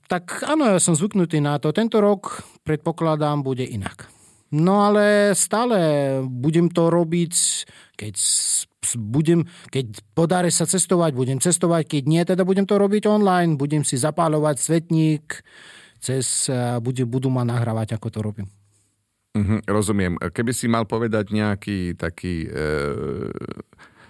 tak 0.06 0.46
áno, 0.46 0.70
ja 0.70 0.80
som 0.80 0.96
zvyknutý 0.96 1.42
na 1.42 1.60
to. 1.60 1.76
Tento 1.76 2.00
rok, 2.00 2.46
predpokladám, 2.64 3.44
bude 3.44 3.66
inak. 3.66 4.08
No 4.56 4.86
ale 4.86 5.36
stále 5.36 5.78
budem 6.24 6.72
to 6.72 6.88
robiť, 6.88 7.34
keď 7.98 8.16
budem, 9.02 9.50
keď 9.74 10.00
podáre 10.14 10.54
sa 10.54 10.70
cestovať, 10.70 11.12
budem 11.18 11.40
cestovať, 11.42 11.98
keď 11.98 12.04
nie, 12.06 12.22
teda 12.22 12.46
budem 12.46 12.64
to 12.70 12.78
robiť 12.78 13.10
online, 13.10 13.58
budem 13.58 13.82
si 13.82 13.98
zapálovať 13.98 14.56
svetník, 14.62 15.42
cez, 15.98 16.48
bude, 16.80 17.04
budú 17.10 17.34
ma 17.34 17.42
nahrávať, 17.42 17.98
ako 17.98 18.08
to 18.14 18.20
robím. 18.22 18.48
Mm-hmm, 19.36 19.60
rozumiem. 19.68 20.14
Keby 20.22 20.52
si 20.56 20.72
mal 20.72 20.88
povedať 20.88 21.36
nejaký 21.36 22.00
taký 22.00 22.48
e, 22.48 22.50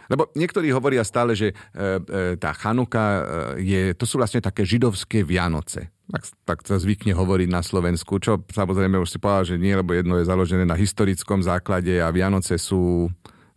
lebo 0.09 0.29
niektorí 0.37 0.69
hovoria 0.69 1.01
stále, 1.01 1.33
že 1.33 1.51
e, 1.51 1.55
e, 1.55 2.37
tá 2.37 2.53
Chanuka 2.53 3.03
e, 3.03 3.21
je, 3.65 3.81
to 3.97 4.05
sú 4.05 4.21
vlastne 4.21 4.41
také 4.41 4.65
židovské 4.65 5.25
Vianoce. 5.25 5.89
Tak, 6.05 6.23
tak 6.45 6.57
sa 6.69 6.77
zvykne 6.77 7.17
hovoriť 7.17 7.49
na 7.49 7.65
Slovensku, 7.65 8.21
čo 8.21 8.45
samozrejme 8.45 9.01
už 9.01 9.09
si 9.09 9.17
povedal, 9.17 9.45
že 9.49 9.55
nie, 9.57 9.73
lebo 9.73 9.97
jedno 9.97 10.21
je 10.21 10.29
založené 10.29 10.61
na 10.61 10.77
historickom 10.77 11.41
základe 11.41 11.97
a 11.97 12.13
Vianoce 12.13 12.61
sú 12.61 13.09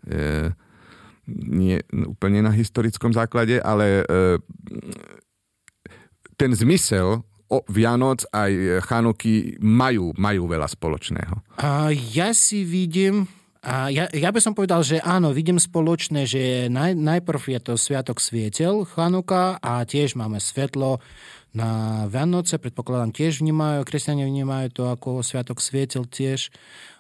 e, 0.09 0.49
nie 1.29 1.77
úplne 1.93 2.41
na 2.41 2.53
historickom 2.57 3.13
základe, 3.13 3.61
ale 3.61 4.01
e, 4.01 4.05
ten 6.41 6.57
zmysel 6.57 7.21
o 7.49 7.59
Vianoc 7.69 8.25
aj 8.33 8.85
Chanuky 8.85 9.57
majú, 9.61 10.13
majú 10.17 10.49
veľa 10.49 10.69
spoločného. 10.69 11.61
A 11.61 11.93
ja 11.93 12.37
si 12.37 12.65
vidím 12.65 13.29
a 13.59 13.91
ja, 13.91 14.07
ja 14.15 14.31
by 14.31 14.39
som 14.39 14.55
povedal, 14.55 14.87
že 14.87 15.03
áno, 15.03 15.35
vidím 15.35 15.59
spoločné, 15.59 16.31
že 16.31 16.71
naj, 16.71 16.95
najprv 16.95 17.59
je 17.59 17.61
to 17.61 17.73
Sviatok 17.75 18.23
svietel, 18.23 18.87
Chanuka 18.87 19.59
a 19.59 19.83
tiež 19.83 20.15
máme 20.15 20.39
svetlo 20.39 21.03
na 21.51 22.05
Vianoce, 22.07 22.63
predpokladám 22.63 23.11
tiež 23.11 23.43
vnímajú, 23.43 23.83
kresťania 23.83 24.31
vnímajú 24.31 24.69
to 24.71 24.83
ako 24.87 25.27
Sviatok 25.27 25.59
svietel 25.59 26.07
tiež. 26.07 26.55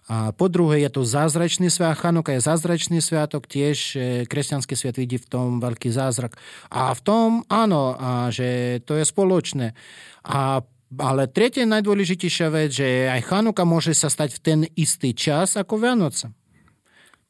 A 0.09 0.33
po 0.33 0.49
druhé 0.49 0.88
je 0.88 0.90
to 0.90 1.05
zázračný 1.05 1.68
sviatok, 1.68 2.01
Chanuka 2.01 2.33
je 2.33 2.40
zázračný 2.40 2.99
sviatok, 3.05 3.44
tiež 3.44 3.77
e, 3.92 3.99
kresťanský 4.25 4.73
sviat 4.73 4.97
vidí 4.97 5.21
v 5.21 5.29
tom 5.29 5.61
veľký 5.61 5.92
zázrak. 5.92 6.40
A 6.73 6.97
v 6.97 7.01
tom 7.05 7.29
áno, 7.53 7.92
a 7.92 8.33
že 8.33 8.81
to 8.88 8.97
je 8.97 9.05
spoločné. 9.05 9.77
A 10.25 10.64
ale 10.97 11.29
tretia 11.29 11.68
najdôležitejšia 11.68 12.49
vec, 12.49 12.73
že 12.73 13.12
aj 13.12 13.29
Chanuka 13.29 13.68
môže 13.68 13.92
sa 13.92 14.09
stať 14.09 14.40
v 14.40 14.40
ten 14.40 14.61
istý 14.73 15.12
čas 15.12 15.61
ako 15.61 15.77
Vianoce. 15.77 16.33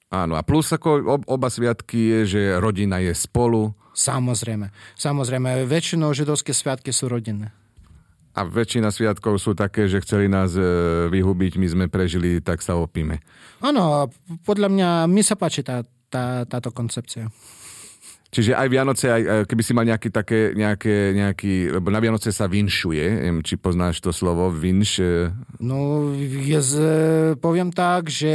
Áno, 0.08 0.40
a 0.40 0.42
plus 0.42 0.72
ako 0.72 1.20
oba 1.28 1.48
sviatky 1.52 2.00
je, 2.00 2.20
že 2.24 2.40
rodina 2.56 2.96
je 2.96 3.12
spolu. 3.12 3.76
Samozrejme. 3.92 4.72
Samozrejme, 4.96 5.68
väčšinou 5.68 6.16
židovské 6.16 6.56
sviatky 6.56 6.96
sú 6.96 7.12
rodinné. 7.12 7.52
A 8.32 8.46
väčšina 8.46 8.88
sviatkov 8.88 9.42
sú 9.42 9.52
také, 9.52 9.90
že 9.90 10.00
chceli 10.00 10.30
nás 10.30 10.54
e, 10.54 10.62
vyhubiť, 11.10 11.58
my 11.58 11.66
sme 11.68 11.84
prežili, 11.90 12.38
tak 12.38 12.62
sa 12.62 12.78
opíme. 12.78 13.20
Áno, 13.58 14.08
podľa 14.46 14.68
mňa, 14.70 14.88
mi 15.10 15.26
sa 15.26 15.34
páči 15.34 15.66
tá, 15.66 15.82
tá, 16.06 16.46
táto 16.46 16.70
koncepcia. 16.70 17.28
Čiže 18.28 18.52
aj 18.52 18.68
Vianoce, 18.68 19.08
aj, 19.08 19.22
keby 19.48 19.62
si 19.64 19.72
mal 19.72 19.88
nejaký 19.88 20.12
také, 20.12 20.52
nejaké, 20.52 21.16
nejaký, 21.16 21.72
lebo 21.80 21.88
na 21.88 21.96
Vianoce 21.96 22.28
sa 22.28 22.44
vinšuje, 22.44 23.24
neviem, 23.24 23.40
či 23.40 23.56
poznáš 23.56 24.04
to 24.04 24.12
slovo, 24.12 24.52
vinš. 24.52 25.00
E? 25.00 25.32
No, 25.64 26.12
ja 26.44 26.60
z, 26.60 26.74
poviem 27.40 27.72
tak, 27.72 28.12
že 28.12 28.28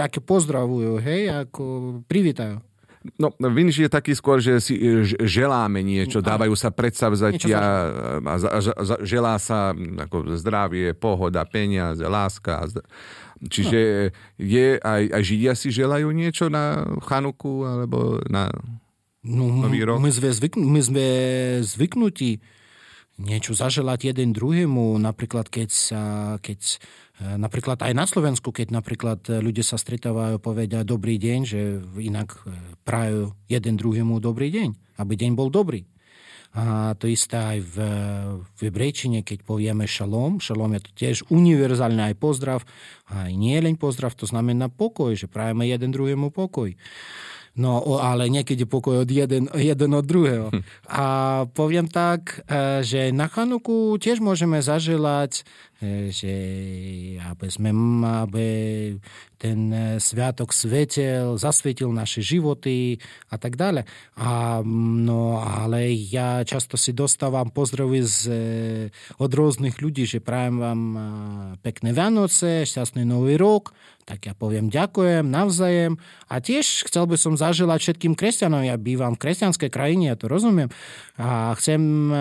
aké 0.00 0.24
pozdravujú, 0.24 0.96
hej, 0.96 1.44
ako 1.44 1.64
privítajú. 2.08 2.64
No, 3.20 3.28
vinš 3.36 3.84
je 3.84 3.90
taký 3.92 4.16
skôr, 4.16 4.40
že 4.40 4.64
si 4.64 4.80
želáme 5.20 5.84
niečo, 5.84 6.24
dávajú 6.24 6.56
sa 6.56 6.72
predsavzatia 6.72 7.60
a, 7.60 7.70
a, 8.24 8.34
a 8.48 8.58
želá 9.04 9.36
sa 9.36 9.76
ako 9.76 10.32
zdravie, 10.40 10.96
pohoda, 10.96 11.44
peniaze, 11.44 12.00
láska. 12.00 12.64
Čiže 13.44 14.08
no. 14.08 14.12
je, 14.40 14.80
aj, 14.80 15.02
aj 15.20 15.22
Židia 15.22 15.52
si 15.52 15.68
želajú 15.68 16.08
niečo 16.16 16.48
na 16.48 16.80
Chanuku 17.04 17.68
alebo 17.68 18.24
na 18.24 18.48
No, 19.24 19.64
Nový 19.64 19.88
rok? 19.88 20.04
My 20.04 20.12
sme, 20.12 20.28
zvykn- 20.30 20.68
my 20.68 20.80
sme 20.84 21.06
zvyknutí 21.64 22.44
niečo 23.16 23.54
zaželať 23.54 24.12
jeden 24.12 24.34
druhému, 24.34 24.98
napríklad 24.98 25.46
keď 25.46 25.68
sa, 25.70 26.02
keď 26.42 26.60
e, 26.60 26.76
napríklad 27.38 27.78
aj 27.78 27.92
na 27.94 28.04
Slovensku, 28.10 28.50
keď 28.50 28.74
napríklad 28.74 29.22
ľudia 29.38 29.62
sa 29.62 29.78
stretávajú 29.78 30.42
povedia 30.42 30.82
dobrý 30.82 31.16
deň, 31.16 31.40
že 31.46 31.60
inak 32.02 32.34
e, 32.42 32.52
prajú 32.82 33.32
jeden 33.46 33.78
druhému 33.78 34.18
dobrý 34.18 34.50
deň, 34.50 34.98
aby 34.98 35.12
deň 35.14 35.30
bol 35.38 35.48
dobrý. 35.48 35.86
A 36.54 36.94
to 36.94 37.10
isté 37.10 37.34
aj 37.34 37.58
v, 37.66 37.76
v 38.46 38.58
hebrejčine, 38.70 39.26
keď 39.26 39.42
povieme 39.42 39.90
šalom. 39.90 40.38
Šalom 40.38 40.78
je 40.78 40.82
to 40.86 40.90
tiež 40.94 41.16
univerzálny 41.26 42.14
aj 42.14 42.14
pozdrav. 42.14 42.62
Aj 43.10 43.26
nie 43.34 43.58
len 43.58 43.74
pozdrav, 43.74 44.14
to 44.14 44.22
znamená 44.22 44.70
pokoj, 44.70 45.18
že 45.18 45.26
prajeme 45.26 45.66
jeden 45.66 45.90
druhému 45.90 46.30
pokoj. 46.30 46.70
No, 47.54 48.02
ale 48.02 48.26
niekedy 48.26 48.66
pokoj 48.66 49.06
od 49.06 49.10
jeden, 49.10 49.46
jeden 49.54 49.90
od 49.94 50.02
druhého. 50.02 50.50
Hm. 50.50 50.62
A 50.90 51.04
poviem 51.54 51.86
tak, 51.86 52.42
e, 52.50 52.82
že 52.82 53.14
na 53.14 53.30
Chanuku 53.30 53.94
tiež 54.02 54.18
môžeme 54.18 54.58
zaželať, 54.58 55.46
e, 55.78 56.10
že 56.10 56.34
aby 57.22 57.46
sme, 57.46 57.70
aby 58.26 58.46
ten 59.44 59.68
e, 59.68 60.00
sviatok 60.00 60.56
svetel, 60.56 61.36
zasvietil 61.36 61.92
naše 61.92 62.24
životy 62.24 62.96
a 63.28 63.36
tak 63.36 63.60
ďalej. 63.60 63.84
A, 64.16 64.64
no, 64.64 65.36
ale 65.44 65.92
ja 65.92 66.40
často 66.48 66.80
si 66.80 66.96
dostávam 66.96 67.52
pozdravy 67.52 68.00
z, 68.00 68.20
od 69.20 69.28
rôznych 69.28 69.84
ľudí, 69.84 70.08
že 70.08 70.24
prajem 70.24 70.56
vám 70.56 70.80
pekné 71.60 71.92
Vianoce, 71.92 72.64
šťastný 72.64 73.04
nový 73.04 73.36
rok. 73.36 73.76
Tak 74.08 74.24
ja 74.24 74.34
poviem 74.36 74.68
ďakujem, 74.68 75.28
navzajem 75.28 75.96
a 76.28 76.34
tiež 76.36 76.88
chcel 76.88 77.08
by 77.08 77.16
som 77.16 77.40
zaželať 77.40 77.80
všetkým 77.80 78.12
kresťanom, 78.12 78.60
ja 78.60 78.76
bývam 78.76 79.16
v 79.16 79.28
kresťanskej 79.28 79.70
krajine, 79.72 80.12
ja 80.12 80.16
to 80.16 80.28
rozumiem. 80.28 80.68
A 81.16 81.56
chcem 81.56 82.12
e, 82.12 82.16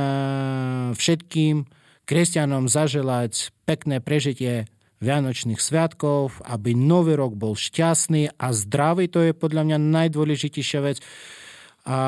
všetkým 0.95 1.67
kresťanom 2.03 2.67
zaželať 2.67 3.51
pekné 3.63 4.03
prežitie 4.03 4.67
Vianočných 5.03 5.59
sviatkov, 5.59 6.39
aby 6.47 6.71
nový 6.71 7.19
rok 7.19 7.35
bol 7.35 7.59
šťastný 7.59 8.39
a 8.39 8.55
zdravý, 8.55 9.11
to 9.11 9.19
je 9.19 9.35
podľa 9.35 9.67
mňa 9.67 9.77
najdôležitejšia 9.77 10.79
vec 10.79 11.03
a 11.83 11.99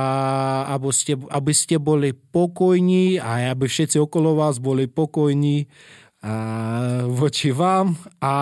aby 0.71 0.87
ste, 0.95 1.19
aby 1.19 1.51
ste 1.51 1.75
boli 1.75 2.15
pokojní 2.15 3.19
a 3.19 3.51
aby 3.51 3.67
všetci 3.67 3.99
okolo 3.99 4.39
vás 4.39 4.63
boli 4.63 4.87
pokojní 4.87 5.67
voči 7.11 7.51
vám 7.51 7.99
a 8.23 8.33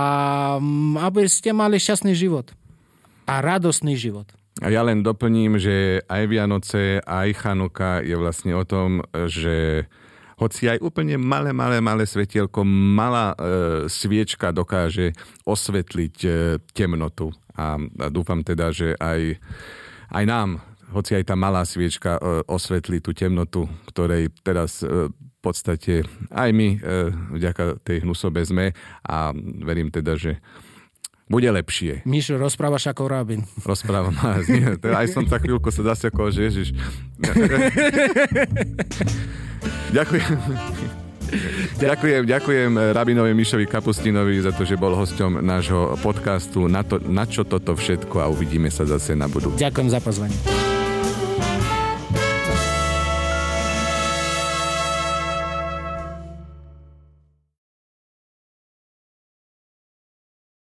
aby 1.09 1.25
ste 1.25 1.49
mali 1.51 1.81
šťastný 1.81 2.13
život 2.13 2.53
a 3.25 3.41
radostný 3.41 3.97
život. 3.97 4.29
A 4.61 4.69
ja 4.69 4.85
len 4.85 5.01
doplním, 5.01 5.57
že 5.57 6.05
aj 6.05 6.23
Vianoce, 6.29 7.01
aj 7.01 7.33
Chanuka 7.33 8.05
je 8.05 8.13
vlastne 8.13 8.53
o 8.53 8.61
tom, 8.63 9.01
že 9.25 9.89
hoci 10.43 10.67
aj 10.67 10.84
úplne 10.84 11.15
malé, 11.15 11.56
malé, 11.56 11.79
malé 11.79 12.03
svetielko, 12.03 12.67
malá 12.67 13.32
e, 13.34 13.36
sviečka 13.88 14.51
dokáže 14.51 15.15
osvetliť 15.47 16.15
e, 16.23 16.29
temnotu. 16.75 17.32
A, 17.56 17.79
a 17.79 18.08
dúfam 18.12 18.43
teda, 18.43 18.75
že 18.75 18.99
aj, 18.99 19.39
aj 20.12 20.23
nám, 20.27 20.60
hoci 20.91 21.15
aj 21.15 21.32
tá 21.32 21.36
malá 21.39 21.63
sviečka 21.63 22.19
e, 22.19 22.43
osvetlí 22.51 22.99
tú 22.99 23.15
temnotu, 23.15 23.71
ktorej 23.88 24.36
teraz 24.43 24.84
e, 24.84 25.08
podstate 25.43 26.08
aj 26.32 26.56
my 26.56 26.79
e, 26.79 27.12
vďaka 27.36 27.84
tej 27.84 28.08
hnusobe 28.08 28.39
sme 28.47 28.71
a 29.03 29.36
verím 29.36 29.91
teda, 29.91 30.15
že 30.15 30.39
bude 31.27 31.51
lepšie. 31.51 32.08
Mišo, 32.08 32.39
rozprávaš 32.39 32.95
ako 32.95 33.12
rabin. 33.12 33.43
Rozprávam. 33.63 34.15
Aj 34.95 35.08
som 35.12 35.27
sa 35.27 35.39
chvíľku 35.39 35.71
sa 35.71 35.95
zasekol, 35.95 36.32
že 36.32 36.43
ježiš. 36.47 36.69
Ďakujem. 39.97 40.34
Ďakujem, 41.77 42.21
ďakujem 42.29 42.71
Rabinovi 42.93 43.34
Mišovi 43.34 43.65
Kapustinovi 43.65 44.41
za 44.41 44.53
to, 44.53 44.65
že 44.65 44.77
bol 44.77 44.93
hosťom 44.93 45.41
nášho 45.41 45.97
podcastu 46.01 46.69
na, 46.69 46.86
to, 46.86 47.01
na 47.01 47.25
čo 47.25 47.41
toto 47.41 47.73
všetko 47.73 48.21
a 48.21 48.29
uvidíme 48.29 48.69
sa 48.69 48.86
zase 48.86 49.17
na 49.17 49.25
budú. 49.25 49.53
Ďakujem 49.58 49.89
za 49.89 49.99
pozvanie. 50.01 50.38